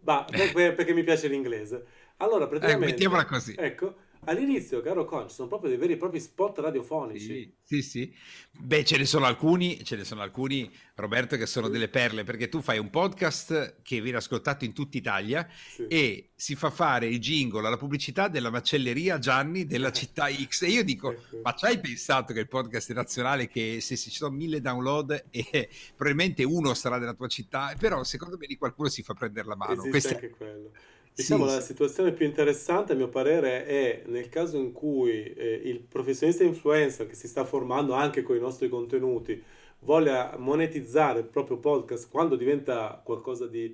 ma 0.00 0.24
perché 0.24 0.94
mi 0.94 1.04
piace 1.04 1.28
l'inglese. 1.28 1.84
Allora, 2.16 2.44
eh, 2.44 2.48
praticamente, 2.48 2.84
eh, 2.84 2.90
mettiamola 2.92 3.26
così. 3.26 3.54
Ecco, 3.58 3.94
All'inizio, 4.26 4.80
caro 4.80 5.04
Con, 5.04 5.30
sono 5.30 5.48
proprio 5.48 5.70
dei 5.70 5.78
veri 5.78 5.92
e 5.92 5.96
propri 5.96 6.20
spot 6.20 6.58
radiofonici. 6.58 7.24
Sì, 7.24 7.54
sì, 7.62 7.82
sì. 7.82 8.14
Beh, 8.58 8.84
ce 8.84 8.96
ne 8.96 9.04
sono 9.04 9.24
alcuni, 9.24 9.84
ce 9.84 9.96
ne 9.96 10.04
sono 10.04 10.22
alcuni, 10.22 10.70
Roberto, 10.96 11.36
che 11.36 11.46
sono 11.46 11.68
delle 11.68 11.88
perle, 11.88 12.24
perché 12.24 12.48
tu 12.48 12.60
fai 12.60 12.78
un 12.78 12.90
podcast 12.90 13.82
che 13.82 14.00
viene 14.00 14.18
ascoltato 14.18 14.64
in 14.64 14.72
tutta 14.72 14.96
Italia 14.96 15.48
sì. 15.50 15.86
e 15.86 16.30
si 16.34 16.56
fa 16.56 16.70
fare 16.70 17.06
il 17.06 17.20
jingle 17.20 17.66
alla 17.66 17.76
pubblicità 17.76 18.26
della 18.28 18.50
macelleria 18.50 19.18
Gianni 19.18 19.64
della 19.64 19.92
città 19.92 20.26
X. 20.28 20.62
E 20.62 20.68
io 20.70 20.82
dico, 20.82 21.14
ma 21.42 21.54
ci 21.54 21.64
hai 21.66 21.78
pensato 21.78 22.32
che 22.32 22.40
il 22.40 22.48
podcast 22.48 22.90
è 22.90 22.94
nazionale, 22.94 23.46
che 23.46 23.78
se 23.80 23.96
ci 23.96 24.10
sono 24.10 24.34
mille 24.34 24.60
download 24.60 25.26
e 25.30 25.68
probabilmente 25.94 26.42
uno 26.42 26.74
sarà 26.74 26.98
della 26.98 27.14
tua 27.14 27.28
città, 27.28 27.74
però 27.78 28.02
secondo 28.02 28.36
me 28.36 28.46
di 28.46 28.56
qualcuno 28.56 28.88
si 28.88 29.02
fa 29.02 29.14
prendere 29.14 29.46
la 29.46 29.56
mano. 29.56 29.72
Esiste 29.72 29.90
Questa... 29.90 30.14
anche 30.14 30.30
quello. 30.30 30.72
Diciamo 31.16 31.46
sì, 31.48 31.54
la 31.54 31.60
sì. 31.60 31.68
situazione 31.68 32.12
più 32.12 32.26
interessante, 32.26 32.92
a 32.92 32.94
mio 32.94 33.08
parere, 33.08 33.64
è 33.64 34.02
nel 34.04 34.28
caso 34.28 34.58
in 34.58 34.72
cui 34.72 35.32
eh, 35.32 35.62
il 35.64 35.80
professionista 35.80 36.44
influencer 36.44 37.06
che 37.06 37.14
si 37.14 37.26
sta 37.26 37.46
formando 37.46 37.94
anche 37.94 38.22
con 38.22 38.36
i 38.36 38.38
nostri 38.38 38.68
contenuti 38.68 39.42
voglia 39.78 40.34
monetizzare 40.36 41.20
il 41.20 41.24
proprio 41.24 41.56
podcast 41.56 42.10
quando 42.10 42.36
diventa 42.36 43.00
qualcosa 43.02 43.46
di 43.46 43.64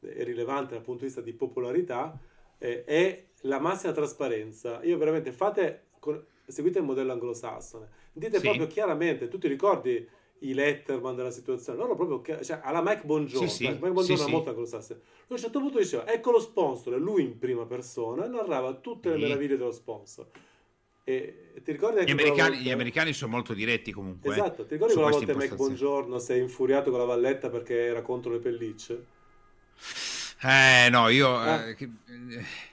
eh, 0.00 0.22
rilevante 0.22 0.74
dal 0.74 0.84
punto 0.84 1.00
di 1.00 1.06
vista 1.06 1.20
di 1.20 1.32
popolarità, 1.32 2.16
eh, 2.58 2.84
è 2.84 3.24
la 3.40 3.58
massima 3.58 3.92
trasparenza. 3.92 4.80
Io 4.84 4.96
veramente 4.96 5.32
fate, 5.32 5.86
con, 5.98 6.24
seguite 6.46 6.78
il 6.78 6.84
modello 6.84 7.10
anglosassone, 7.10 7.88
dite 8.12 8.36
sì. 8.36 8.42
proprio 8.42 8.68
chiaramente, 8.68 9.26
tu 9.26 9.38
ti 9.38 9.48
ricordi 9.48 10.08
i 10.42 10.54
Letterman 10.54 11.14
della 11.16 11.30
situazione, 11.30 11.78
loro 11.78 11.94
proprio, 11.94 12.42
cioè, 12.42 12.60
alla 12.62 12.82
Mike 12.82 13.02
Bongiorno, 13.04 13.48
sì, 13.48 13.64
sì, 13.64 13.68
Mike 13.68 13.90
Bongiorno 13.90 14.22
sì, 14.22 14.28
è 14.28 14.30
molto 14.30 14.50
anglosassone. 14.50 15.00
Lui 15.00 15.26
a 15.28 15.32
un 15.34 15.38
certo 15.38 15.58
punto 15.60 15.78
diceva, 15.78 16.06
ecco 16.06 16.30
lo 16.30 16.40
sponsor, 16.40 16.94
e 16.94 16.98
lui 16.98 17.22
in 17.22 17.38
prima 17.38 17.64
persona 17.66 18.26
narrava 18.26 18.74
tutte 18.74 19.10
le 19.10 19.16
meraviglie 19.16 19.56
dello 19.56 19.72
sponsor. 19.72 20.26
E 21.04 21.54
ti 21.64 21.72
ricordi 21.72 21.98
anche 21.98 22.12
gli 22.12 22.14
americani, 22.14 22.50
volta... 22.50 22.62
gli 22.64 22.70
americani, 22.70 23.12
sono 23.12 23.32
molto 23.32 23.54
diretti 23.54 23.90
comunque. 23.90 24.30
Eh, 24.30 24.38
esatto, 24.38 24.64
ti 24.66 24.74
ricordi 24.74 24.94
quella 24.94 25.10
volta 25.10 25.34
Mike 25.34 25.54
Bongiorno 25.56 26.18
si 26.18 26.32
è 26.32 26.36
infuriato 26.36 26.90
con 26.90 27.00
la 27.00 27.04
valletta 27.04 27.48
perché 27.50 27.86
era 27.86 28.02
contro 28.02 28.30
le 28.30 28.38
pellicce? 28.38 29.06
Eh 30.42 30.88
no, 30.90 31.08
io 31.08 31.36
ah. 31.36 31.68
eh, 31.68 31.88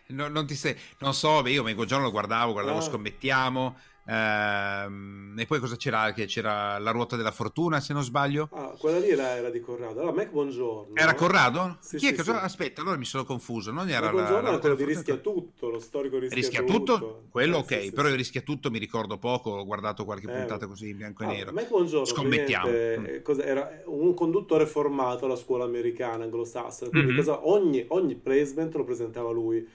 no, 0.08 0.28
non 0.28 0.46
ti 0.46 0.56
sei, 0.56 0.76
non 1.00 1.14
so, 1.14 1.46
io 1.48 1.64
Mike 1.64 1.76
Bongiorno 1.76 2.06
lo 2.06 2.12
guardavo, 2.12 2.52
guardavo 2.52 2.78
ah. 2.78 2.82
Scommettiamo, 2.82 3.78
Ehm, 4.10 5.36
e 5.38 5.46
poi 5.46 5.60
cosa 5.60 5.76
c'era? 5.76 6.12
Che 6.12 6.26
c'era 6.26 6.80
la 6.80 6.90
ruota 6.90 7.16
della 7.16 7.32
fortuna, 7.32 7.80
se 7.80 7.94
non 7.94 8.04
sbaglio. 8.04 8.50
Ah, 8.52 8.74
quella 8.78 8.98
lì 8.98 9.10
era, 9.10 9.36
era 9.36 9.50
di 9.52 9.60
Corrado. 9.60 10.00
Allora, 10.00 10.16
Mac 10.16 10.32
Buongiorno. 10.32 10.96
Era 10.96 11.14
Corrado? 11.14 11.78
Sì, 11.80 11.98
Chi 11.98 12.08
sì, 12.08 12.12
è 12.12 12.16
che... 12.16 12.24
Sì. 12.24 12.32
Aspetta, 12.32 12.82
allora 12.82 12.98
mi 12.98 13.06
sono 13.06 13.24
confuso. 13.24 13.72
Non 13.72 13.88
era 13.88 14.08
Mac 14.08 14.12
Buongiorno 14.12 14.42
la, 14.42 14.52
la 14.52 14.60
quello 14.60 14.76
di 14.76 14.84
Rischia 14.86 15.18
Tutto, 15.18 15.70
lo 15.70 15.80
storico 15.80 16.18
Rischia, 16.18 16.36
rischia 16.36 16.64
tutto. 16.64 16.94
tutto. 16.94 17.24
Quello 17.30 17.58
eh, 17.58 17.60
ok, 17.60 17.94
però 17.94 18.08
il 18.08 18.16
Rischia 18.16 18.42
Tutto 18.42 18.72
mi 18.72 18.80
ricordo 18.80 19.18
poco, 19.20 19.52
ho 19.52 19.66
guardato 19.66 20.06
qualche 20.06 20.28
eh, 20.28 20.38
puntata 20.38 20.66
così 20.66 20.90
in 20.90 20.98
bianco 20.98 21.24
ah, 21.24 21.32
e 21.32 21.36
nero. 21.36 21.52
Mac 21.52 21.68
Buongiorno 21.68 22.06
Scommettiamo. 22.06 22.70
Mm. 22.70 23.40
Era 23.42 23.82
un 23.86 24.14
conduttore 24.16 24.66
formato 24.66 25.26
alla 25.26 25.36
scuola 25.36 25.66
americana 25.66 26.24
anglosassone, 26.24 26.90
quindi 26.90 27.12
mm-hmm. 27.12 27.18
cosa, 27.18 27.48
ogni, 27.48 27.86
ogni 27.90 28.16
placement 28.16 28.74
lo 28.76 28.84
presentava 28.84 29.32
lui. 29.32 29.66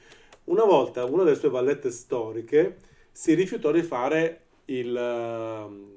Una 0.45 0.65
volta, 0.65 1.05
una 1.05 1.23
delle 1.23 1.37
sue 1.37 1.49
vallette 1.49 1.91
storiche 1.91 2.93
si 3.17 3.35
rifiutò 3.35 3.71
di 3.71 3.83
fare 3.83 4.41
il, 4.65 4.95
ehm, 4.95 5.93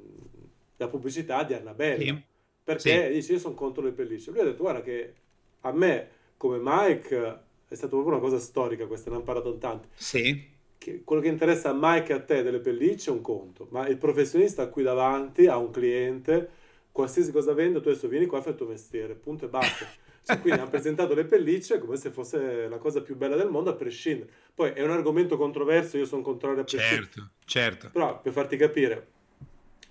la 0.78 0.88
pubblicità 0.88 1.44
di 1.44 1.56
Annabelle 1.56 2.04
sì. 2.04 2.22
perché 2.64 3.08
sì. 3.08 3.14
dice 3.14 3.34
io 3.34 3.40
sono 3.40 3.56
contro 3.56 3.84
le 3.84 3.92
pellicce 3.92 4.30
lui 4.30 4.42
ha 4.42 4.44
detto 4.44 4.62
guarda 4.62 4.84
che 4.84 5.14
a 5.62 5.72
me 5.72 6.10
come 6.38 6.60
Mike 6.62 7.40
è 7.68 7.74
stata 7.74 7.88
proprio 7.88 8.14
una 8.14 8.22
cosa 8.22 8.38
storica 8.38 8.86
questa 8.86 9.10
ne 9.10 9.16
hanno 9.16 9.26
parlato 9.26 9.52
in 9.52 9.58
tanti 9.58 9.88
sì. 9.96 10.48
che 10.78 11.02
quello 11.04 11.24
che 11.24 11.30
interessa 11.30 11.72
a 11.72 11.76
Mike 11.76 12.12
e 12.12 12.16
a 12.16 12.22
te 12.22 12.44
delle 12.44 12.60
pellicce 12.60 13.10
è 13.10 13.14
un 13.14 13.22
conto 13.22 13.66
ma 13.72 13.88
il 13.88 13.98
professionista 13.98 14.68
qui 14.68 14.84
davanti 14.84 15.48
ha 15.48 15.58
un 15.58 15.72
cliente 15.72 16.50
qualsiasi 16.92 17.32
cosa 17.32 17.54
vende 17.54 17.82
tu 17.82 17.90
adesso 17.90 18.08
vieni 18.08 18.28
qua 18.28 18.38
e 18.38 18.42
fai 18.44 18.52
il 18.52 18.58
tuo 18.60 18.68
mestiere 18.68 19.16
punto 19.16 19.46
e 19.46 19.50
basta 19.50 19.88
cioè, 20.28 20.42
quindi 20.42 20.60
hanno 20.60 20.70
presentato 20.70 21.14
le 21.14 21.24
pellicce 21.24 21.80
come 21.80 21.96
se 21.96 22.12
fosse 22.12 22.68
la 22.68 22.78
cosa 22.78 23.02
più 23.02 23.16
bella 23.16 23.38
del 23.38 23.50
mondo 23.50 23.70
a 23.70 23.74
prescindere. 23.74 24.30
Poi 24.54 24.72
è 24.72 24.84
un 24.84 24.90
argomento 24.92 25.38
controverso, 25.38 25.98
io 25.98 26.06
sono 26.06 26.22
contrario 26.22 26.60
a 26.60 26.64
prescindere. 26.66 27.10
Certo, 27.10 27.30
certo. 27.46 27.90
Però 27.94 28.20
per 28.20 28.34
farti 28.34 28.58
capire, 28.58 29.08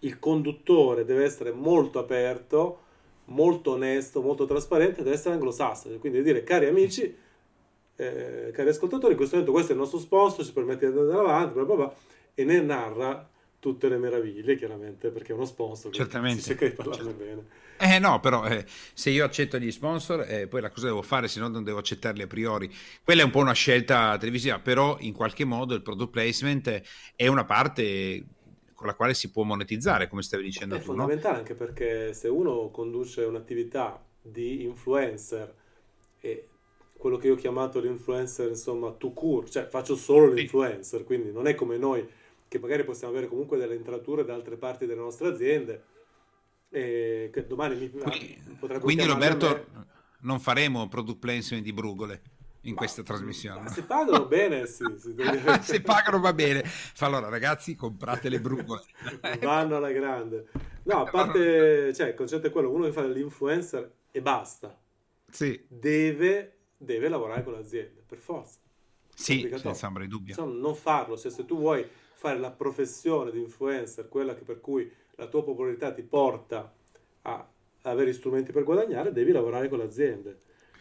il 0.00 0.18
conduttore 0.18 1.06
deve 1.06 1.24
essere 1.24 1.52
molto 1.52 1.98
aperto, 1.98 2.80
molto 3.26 3.72
onesto, 3.72 4.20
molto 4.20 4.44
trasparente, 4.44 5.02
deve 5.02 5.16
essere 5.16 5.34
anglosassone. 5.34 5.96
Quindi 5.96 6.22
dire, 6.22 6.44
cari 6.44 6.66
amici, 6.66 7.16
eh, 7.96 8.50
cari 8.52 8.68
ascoltatori, 8.68 9.12
in 9.12 9.16
questo 9.16 9.36
momento 9.36 9.54
questo 9.54 9.72
è 9.72 9.74
il 9.74 9.80
nostro 9.80 9.98
sponsor, 9.98 10.44
ci 10.44 10.52
permette 10.52 10.92
di 10.92 10.98
andare 10.98 11.18
avanti, 11.18 11.54
bla 11.54 11.64
bla 11.64 11.74
bla, 11.74 11.94
e 12.34 12.44
ne 12.44 12.60
narra 12.60 13.30
tutte 13.66 13.88
le 13.88 13.98
meraviglie, 13.98 14.56
chiaramente, 14.56 15.10
perché 15.10 15.32
è 15.32 15.34
uno 15.34 15.44
sponsor. 15.44 15.92
Certamente. 15.92 16.40
Si 16.40 16.50
cerca 16.50 16.66
di 16.66 16.72
parlarne 16.72 17.02
certo. 17.02 17.24
bene. 17.24 17.46
Eh 17.78 17.98
no, 17.98 18.20
però 18.20 18.46
eh, 18.46 18.64
se 18.94 19.10
io 19.10 19.24
accetto 19.24 19.58
gli 19.58 19.72
sponsor, 19.72 20.24
eh, 20.28 20.46
poi 20.46 20.60
la 20.60 20.70
cosa 20.70 20.86
devo 20.86 21.02
fare, 21.02 21.26
se 21.26 21.40
no 21.40 21.48
non 21.48 21.64
devo 21.64 21.78
accettarli 21.78 22.22
a 22.22 22.28
priori. 22.28 22.72
Quella 23.02 23.22
è 23.22 23.24
un 23.24 23.32
po' 23.32 23.40
una 23.40 23.54
scelta 23.54 24.16
televisiva, 24.18 24.60
però 24.60 24.96
in 25.00 25.12
qualche 25.12 25.44
modo 25.44 25.74
il 25.74 25.82
product 25.82 26.10
placement 26.12 26.82
è 27.16 27.26
una 27.26 27.44
parte 27.44 28.24
con 28.72 28.86
la 28.86 28.94
quale 28.94 29.14
si 29.14 29.32
può 29.32 29.42
monetizzare, 29.42 30.06
come 30.06 30.22
stavi 30.22 30.44
dicendo 30.44 30.76
è 30.76 30.78
tu. 30.78 30.84
Fondamentale 30.84 31.34
no? 31.34 31.40
anche 31.40 31.54
perché 31.54 32.12
se 32.14 32.28
uno 32.28 32.68
conduce 32.70 33.22
un'attività 33.22 34.00
di 34.22 34.62
influencer 34.62 35.52
e 36.20 36.48
quello 36.96 37.16
che 37.16 37.26
io 37.26 37.32
ho 37.32 37.36
chiamato 37.36 37.80
l'influencer, 37.80 38.48
insomma, 38.48 38.92
to 38.92 39.10
cure, 39.10 39.50
cioè 39.50 39.66
faccio 39.66 39.96
solo 39.96 40.32
l'influencer, 40.32 41.02
quindi 41.02 41.32
non 41.32 41.48
è 41.48 41.56
come 41.56 41.76
noi 41.78 42.06
che 42.48 42.58
magari 42.58 42.84
possiamo 42.84 43.12
avere 43.12 43.28
comunque 43.28 43.58
delle 43.58 43.74
entrature 43.74 44.24
da 44.24 44.34
altre 44.34 44.56
parti 44.56 44.86
delle 44.86 45.00
nostre 45.00 45.28
aziende. 45.28 45.84
E 46.68 47.30
che 47.32 47.46
domani 47.46 47.76
mi 47.76 47.90
quindi, 47.90 48.42
quindi 48.80 49.04
Roberto 49.04 49.66
non 50.20 50.40
faremo 50.40 50.88
product 50.88 51.18
placement 51.18 51.62
di 51.62 51.72
brugole 51.72 52.22
in 52.66 52.72
ma, 52.72 52.78
questa 52.78 53.02
trasmissione. 53.02 53.60
Ma 53.60 53.68
se 53.68 53.82
pagano 53.82 54.26
bene, 54.26 54.66
sì. 54.66 54.84
se 55.62 55.80
pagano 55.80 56.20
va 56.20 56.32
bene. 56.32 56.64
Allora, 56.98 57.28
ragazzi, 57.28 57.74
comprate 57.74 58.28
le 58.28 58.40
brugole. 58.40 58.82
Vanno 59.40 59.76
alla 59.76 59.92
grande. 59.92 60.48
No, 60.84 61.04
a 61.04 61.10
parte, 61.10 61.94
cioè, 61.94 62.08
il 62.08 62.14
concetto 62.14 62.46
è 62.46 62.50
quello, 62.50 62.70
uno 62.70 62.84
che 62.84 62.92
fa 62.92 63.04
l'influencer 63.04 63.92
e 64.10 64.20
basta. 64.20 64.76
Sì. 65.30 65.64
Deve, 65.68 66.56
deve 66.76 67.08
lavorare 67.08 67.42
con 67.42 67.52
l'azienda, 67.52 68.02
per 68.06 68.18
forza. 68.18 68.58
Sì, 69.14 69.50
senza 69.56 69.86
ombra 69.86 70.02
di 70.02 70.08
dubbio. 70.08 70.34
Insomma, 70.34 70.60
non 70.60 70.74
farlo, 70.74 71.16
cioè, 71.16 71.30
se 71.30 71.44
tu 71.46 71.56
vuoi 71.56 71.88
fare 72.16 72.38
la 72.38 72.50
professione 72.50 73.30
di 73.30 73.40
influencer, 73.40 74.08
quella 74.08 74.34
che 74.34 74.42
per 74.42 74.58
cui 74.58 74.90
la 75.16 75.26
tua 75.26 75.44
popolarità 75.44 75.92
ti 75.92 76.02
porta 76.02 76.72
a 77.22 77.48
avere 77.82 78.14
strumenti 78.14 78.52
per 78.52 78.64
guadagnare, 78.64 79.12
devi 79.12 79.32
lavorare 79.32 79.68
con 79.68 79.78
le 79.78 79.84
aziende. 79.84 80.40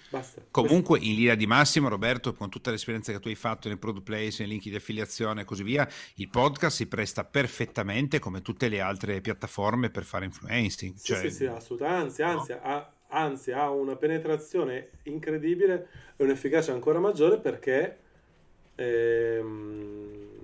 Basta. 0.10 0.42
Comunque, 0.50 1.00
in 1.00 1.16
linea 1.16 1.36
di 1.36 1.46
massimo, 1.46 1.90
Roberto, 1.90 2.34
con 2.34 2.50
tutta 2.50 2.72
l'esperienza 2.72 3.12
che 3.12 3.20
tu 3.20 3.28
hai 3.28 3.36
fatto 3.36 3.68
nel 3.68 3.78
product 3.78 4.06
place, 4.06 4.44
nei 4.44 4.52
link 4.52 4.64
di 4.64 4.76
affiliazione 4.76 5.42
e 5.42 5.44
così 5.44 5.64
via, 5.64 5.86
il 6.16 6.30
podcast 6.30 6.78
si 6.78 6.88
presta 6.88 7.26
perfettamente 7.26 8.20
come 8.20 8.42
tutte 8.42 8.70
le 8.70 8.80
altre 8.80 9.20
piattaforme 9.20 9.90
per 9.90 10.04
fare 10.04 10.24
influencing. 10.24 10.96
Sì, 10.96 11.06
cioè... 11.06 11.20
sì, 11.20 11.32
sì, 11.32 11.46
assolutamente. 11.48 12.22
Anzi, 12.22 12.22
anzi, 12.22 12.52
no. 12.54 12.60
ha, 12.62 12.94
anzi, 13.10 13.52
ha 13.52 13.70
una 13.70 13.98
penetrazione 13.98 14.92
incredibile 15.04 15.90
e 16.16 16.24
un'efficacia 16.24 16.72
ancora 16.72 17.00
maggiore 17.00 17.40
perché 17.40 17.98
ehm, 18.76 20.35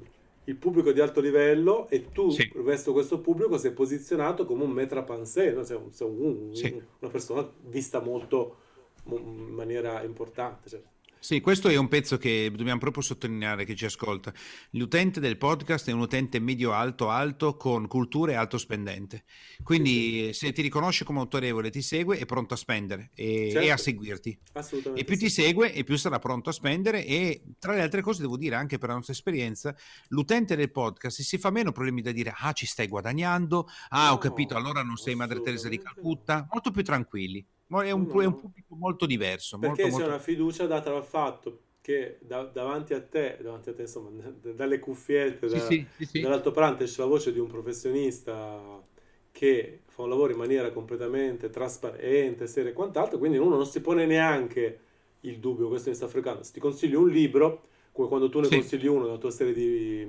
il 0.45 0.55
pubblico 0.55 0.89
è 0.89 0.93
di 0.93 1.01
alto 1.01 1.21
livello 1.21 1.87
e 1.89 2.09
tu, 2.11 2.29
sì. 2.31 2.51
verso 2.55 2.93
questo 2.93 3.19
pubblico, 3.19 3.57
sei 3.57 3.71
posizionato 3.71 4.45
come 4.45 4.63
un 4.63 4.71
metra 4.71 5.03
pansé, 5.03 5.51
no? 5.51 5.63
sei, 5.63 5.77
un, 5.77 5.91
sei 5.91 6.07
un, 6.07 6.55
sì. 6.55 6.81
una 6.99 7.11
persona 7.11 7.47
vista 7.65 8.01
molto 8.01 8.57
in 9.05 9.53
maniera 9.53 10.03
importante. 10.03 10.69
Cioè. 10.69 10.81
Sì, 11.23 11.39
questo 11.39 11.67
è 11.67 11.75
un 11.75 11.87
pezzo 11.87 12.17
che 12.17 12.51
dobbiamo 12.51 12.79
proprio 12.79 13.03
sottolineare 13.03 13.63
che 13.63 13.75
ci 13.75 13.85
ascolta. 13.85 14.33
L'utente 14.71 15.19
del 15.19 15.37
podcast 15.37 15.87
è 15.87 15.91
un 15.91 15.99
utente 15.99 16.39
medio-alto-alto 16.39 17.57
con 17.57 17.85
cultura 17.85 18.31
e 18.31 18.35
alto 18.35 18.57
spendente. 18.57 19.25
Quindi 19.61 20.33
se 20.33 20.51
ti 20.51 20.63
riconosce 20.63 21.05
come 21.05 21.19
autorevole, 21.19 21.69
ti 21.69 21.83
segue, 21.83 22.17
è 22.17 22.25
pronto 22.25 22.55
a 22.55 22.57
spendere 22.57 23.11
e, 23.13 23.49
certo. 23.51 23.67
e 23.67 23.69
a 23.69 23.77
seguirti. 23.77 24.39
Assolutamente. 24.53 24.99
E 24.99 25.05
più 25.05 25.15
sì. 25.15 25.25
ti 25.25 25.29
segue 25.29 25.71
e 25.71 25.83
più 25.83 25.95
sarà 25.95 26.17
pronto 26.17 26.49
a 26.49 26.53
spendere 26.53 27.05
e 27.05 27.43
tra 27.59 27.75
le 27.75 27.81
altre 27.81 28.01
cose 28.01 28.23
devo 28.23 28.35
dire 28.35 28.55
anche 28.55 28.79
per 28.79 28.89
la 28.89 28.95
nostra 28.95 29.13
esperienza, 29.13 29.75
l'utente 30.07 30.55
del 30.55 30.71
podcast 30.71 31.21
si 31.21 31.37
fa 31.37 31.51
meno 31.51 31.71
problemi 31.71 32.01
da 32.01 32.11
dire 32.11 32.33
ah 32.35 32.51
ci 32.53 32.65
stai 32.65 32.87
guadagnando, 32.87 33.67
ah 33.89 34.07
no, 34.07 34.13
ho 34.13 34.17
capito 34.17 34.55
allora 34.55 34.81
non 34.81 34.97
sei 34.97 35.13
Madre 35.13 35.39
Teresa 35.39 35.69
di 35.69 35.77
Calcutta, 35.77 36.47
molto 36.49 36.71
più 36.71 36.83
tranquilli. 36.83 37.45
È 37.79 37.91
un, 37.91 38.07
no. 38.07 38.21
è 38.21 38.25
un 38.25 38.35
pubblico 38.35 38.75
molto 38.75 39.05
diverso. 39.05 39.57
Perché 39.57 39.83
molto, 39.83 39.97
c'è 39.97 40.03
molto... 40.03 40.07
una 40.07 40.19
fiducia 40.19 40.65
data 40.65 40.91
dal 40.91 41.05
fatto 41.05 41.59
che 41.81 42.17
da, 42.21 42.43
davanti 42.43 42.93
a 42.93 43.01
te, 43.01 43.37
davanti 43.41 43.69
a 43.69 43.73
te 43.73 43.83
insomma, 43.83 44.09
dalle 44.53 44.79
cuffiette, 44.79 45.47
da, 45.47 45.59
sì, 45.59 45.85
sì, 45.97 46.05
sì, 46.05 46.19
dall'altoparlante 46.21 46.85
c'è 46.85 47.01
la 47.01 47.07
voce 47.07 47.33
di 47.33 47.39
un 47.39 47.47
professionista 47.47 48.83
che 49.31 49.81
fa 49.87 50.03
un 50.03 50.09
lavoro 50.09 50.31
in 50.31 50.37
maniera 50.37 50.71
completamente 50.71 51.49
trasparente, 51.49 52.47
seria 52.47 52.69
e 52.69 52.73
quant'altro, 52.73 53.17
quindi 53.17 53.37
uno 53.37 53.55
non 53.55 53.65
si 53.65 53.81
pone 53.81 54.05
neanche 54.05 54.79
il 55.21 55.39
dubbio, 55.39 55.67
questo 55.67 55.89
mi 55.89 55.95
sta 55.95 56.07
fregando. 56.07 56.43
Se 56.43 56.51
ti 56.51 56.59
consiglio 56.59 56.99
un 56.99 57.09
libro, 57.09 57.67
come 57.91 58.07
quando 58.07 58.29
tu 58.29 58.39
ne 58.39 58.47
consigli 58.47 58.87
uno 58.87 59.05
della 59.05 59.17
tua 59.17 59.31
serie 59.31 59.53
di, 59.53 60.07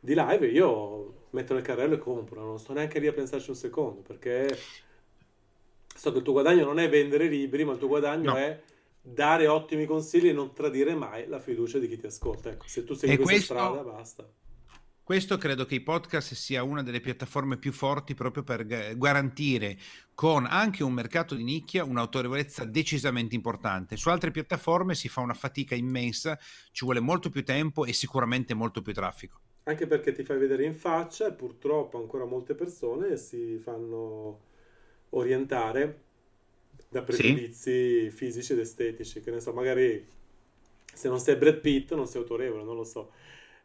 di 0.00 0.14
live, 0.14 0.46
io 0.46 1.14
metto 1.30 1.54
nel 1.54 1.62
carrello 1.62 1.94
e 1.94 1.98
compro, 1.98 2.44
non 2.44 2.58
sto 2.58 2.72
neanche 2.72 2.98
lì 2.98 3.06
a 3.06 3.12
pensarci 3.12 3.50
un 3.50 3.56
secondo, 3.56 4.02
perché 4.02 4.56
so 5.94 6.12
che 6.12 6.18
il 6.18 6.24
tuo 6.24 6.32
guadagno 6.32 6.64
non 6.64 6.78
è 6.78 6.88
vendere 6.88 7.26
libri, 7.26 7.64
ma 7.64 7.72
il 7.72 7.78
tuo 7.78 7.88
guadagno 7.88 8.32
no. 8.32 8.36
è 8.36 8.60
dare 9.00 9.46
ottimi 9.46 9.84
consigli 9.84 10.28
e 10.28 10.32
non 10.32 10.52
tradire 10.54 10.94
mai 10.94 11.28
la 11.28 11.38
fiducia 11.38 11.78
di 11.78 11.88
chi 11.88 11.98
ti 11.98 12.06
ascolta. 12.06 12.50
Ecco, 12.50 12.66
se 12.66 12.84
tu 12.84 12.94
segui 12.94 13.16
questa 13.16 13.32
questo, 13.32 13.54
strada, 13.54 13.82
basta. 13.82 14.28
Questo 15.04 15.36
credo 15.36 15.66
che 15.66 15.74
i 15.74 15.82
podcast 15.82 16.32
sia 16.32 16.62
una 16.62 16.82
delle 16.82 17.00
piattaforme 17.00 17.58
più 17.58 17.72
forti 17.72 18.14
proprio 18.14 18.42
per 18.42 18.64
garantire 18.64 19.76
con 20.14 20.46
anche 20.46 20.82
un 20.82 20.94
mercato 20.94 21.34
di 21.34 21.44
nicchia 21.44 21.84
un'autorevolezza 21.84 22.64
decisamente 22.64 23.34
importante. 23.34 23.98
Su 23.98 24.08
altre 24.08 24.30
piattaforme 24.30 24.94
si 24.94 25.10
fa 25.10 25.20
una 25.20 25.34
fatica 25.34 25.74
immensa, 25.74 26.38
ci 26.72 26.86
vuole 26.86 27.00
molto 27.00 27.28
più 27.28 27.44
tempo 27.44 27.84
e 27.84 27.92
sicuramente 27.92 28.54
molto 28.54 28.80
più 28.80 28.94
traffico. 28.94 29.40
Anche 29.64 29.86
perché 29.86 30.12
ti 30.12 30.24
fai 30.24 30.38
vedere 30.38 30.64
in 30.64 30.74
faccia 30.74 31.28
e 31.28 31.32
purtroppo 31.32 31.98
ancora 31.98 32.24
molte 32.24 32.54
persone 32.54 33.18
si 33.18 33.58
fanno 33.58 34.52
orientare 35.14 36.02
da 36.88 37.02
pregiudizi 37.02 38.02
sì. 38.02 38.10
fisici 38.10 38.52
ed 38.52 38.60
estetici, 38.60 39.20
che 39.20 39.30
ne 39.30 39.40
so, 39.40 39.52
magari 39.52 40.06
se 40.92 41.08
non 41.08 41.18
sei 41.18 41.36
Brad 41.36 41.58
Pitt 41.58 41.92
non 41.94 42.06
sei 42.06 42.20
autorevole, 42.20 42.62
non 42.62 42.76
lo 42.76 42.84
so. 42.84 43.12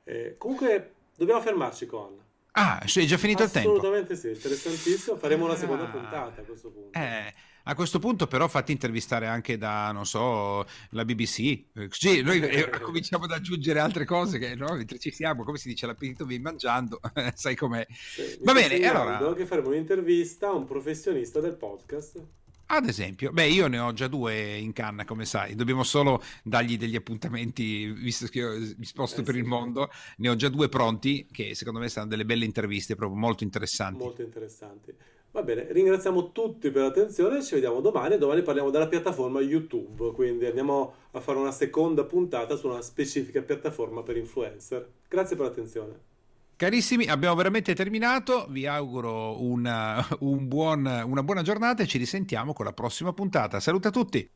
Eh, 0.04 0.36
comunque 0.38 0.94
dobbiamo 1.16 1.42
fermarci 1.42 1.86
con. 1.86 2.18
Ah, 2.54 2.80
è 2.82 2.86
già 2.86 3.18
finito 3.18 3.44
il 3.44 3.52
tempo? 3.52 3.70
Assolutamente 3.70 4.16
sì, 4.16 4.30
interessantissimo. 4.30 5.18
Faremo 5.18 5.46
una 5.46 5.56
seconda 5.56 5.84
ah. 5.84 5.92
puntata 5.92 6.42
a 6.42 6.44
questo 6.44 6.72
punto. 6.72 6.98
Eh, 6.98 7.34
a 7.70 7.76
questo 7.76 8.00
punto 8.00 8.26
però 8.26 8.48
fatti 8.48 8.72
intervistare 8.72 9.28
anche 9.28 9.58
da, 9.58 9.92
non 9.92 10.06
so, 10.06 10.66
la 10.90 11.06
BBC. 11.06 11.66
Sì, 11.90 12.22
noi 12.22 12.40
eh, 12.42 12.70
cominciamo 12.82 13.26
ad 13.26 13.32
aggiungere 13.32 13.80
altre 13.80 14.06
cose 14.06 14.40
che 14.40 14.56
no, 14.56 14.74
mentre 14.76 14.98
ci 14.98 15.12
siamo, 15.12 15.44
come 15.44 15.58
si 15.58 15.70
dice, 15.70 15.86
l'appetito 15.86 16.26
viene 16.26 16.44
mangiando, 16.44 17.00
sai 17.36 17.56
com'è. 17.56 17.86
Sì, 17.90 18.40
Va 18.42 18.54
bene, 18.54 18.84
allora... 18.88 19.34
che 19.34 19.46
faremo 19.46 19.68
un'intervista 19.70 20.48
a 20.48 20.54
un 20.54 20.66
professionista 20.66 21.40
del 21.40 21.56
podcast. 21.56 22.26
Ad 22.72 22.88
esempio, 22.88 23.32
beh, 23.32 23.48
io 23.48 23.68
ne 23.68 23.80
ho 23.80 23.94
già 23.94 24.08
due 24.08 24.56
in 24.58 24.74
canna, 24.74 25.04
come 25.04 25.26
sai, 25.26 25.56
dobbiamo 25.56 25.84
solo 25.84 26.22
dargli 26.44 26.78
degli 26.78 26.96
appuntamenti, 26.96 27.92
visto 27.92 28.28
che 28.28 28.40
io 28.40 28.52
mi 28.78 28.86
sposto 28.86 29.22
eh, 29.22 29.24
per 29.24 29.34
sì. 29.34 29.40
il 29.40 29.46
mondo, 29.46 29.90
ne 30.18 30.30
ho 30.30 30.36
già 30.36 30.50
due 30.50 30.70
pronti 30.70 31.28
che 31.32 31.56
secondo 31.56 31.80
me 31.80 31.90
saranno 31.90 32.12
delle 32.12 32.26
belle 32.26 32.46
interviste, 32.46 32.96
proprio 32.96 33.18
molto 33.18 33.44
interessanti. 33.44 34.04
Molto 34.04 34.22
interessanti. 34.22 34.94
Va 35.32 35.44
bene, 35.44 35.68
ringraziamo 35.72 36.32
tutti 36.32 36.72
per 36.72 36.82
l'attenzione, 36.84 37.44
ci 37.44 37.54
vediamo 37.54 37.82
domani, 37.82 38.18
domani 38.18 38.42
parliamo 38.42 38.72
della 38.72 38.88
piattaforma 38.88 39.40
YouTube, 39.42 40.12
quindi 40.14 40.48
andiamo 40.48 40.94
a 41.12 41.20
fare 41.20 41.38
una 41.38 41.52
seconda 41.52 42.04
puntata 42.04 42.56
su 42.56 42.68
una 42.68 42.82
specifica 42.82 43.42
piattaforma 43.42 44.02
per 44.02 44.18
influencer. 44.18 44.90
Grazie 45.08 45.36
per 45.36 45.46
l'attenzione. 45.46 46.08
Carissimi, 46.56 47.06
abbiamo 47.06 47.36
veramente 47.36 47.74
terminato. 47.74 48.48
Vi 48.50 48.66
auguro 48.66 49.42
una, 49.42 50.06
un 50.20 50.48
buon, 50.48 50.86
una 51.06 51.24
buona 51.24 51.42
giornata 51.42 51.84
e 51.84 51.88
ci 51.88 51.98
risentiamo 51.98 52.52
con 52.52 52.66
la 52.66 52.74
prossima 52.74 53.14
puntata. 53.14 53.60
Saluta 53.62 53.88
a 53.88 53.92
tutti. 53.92 54.30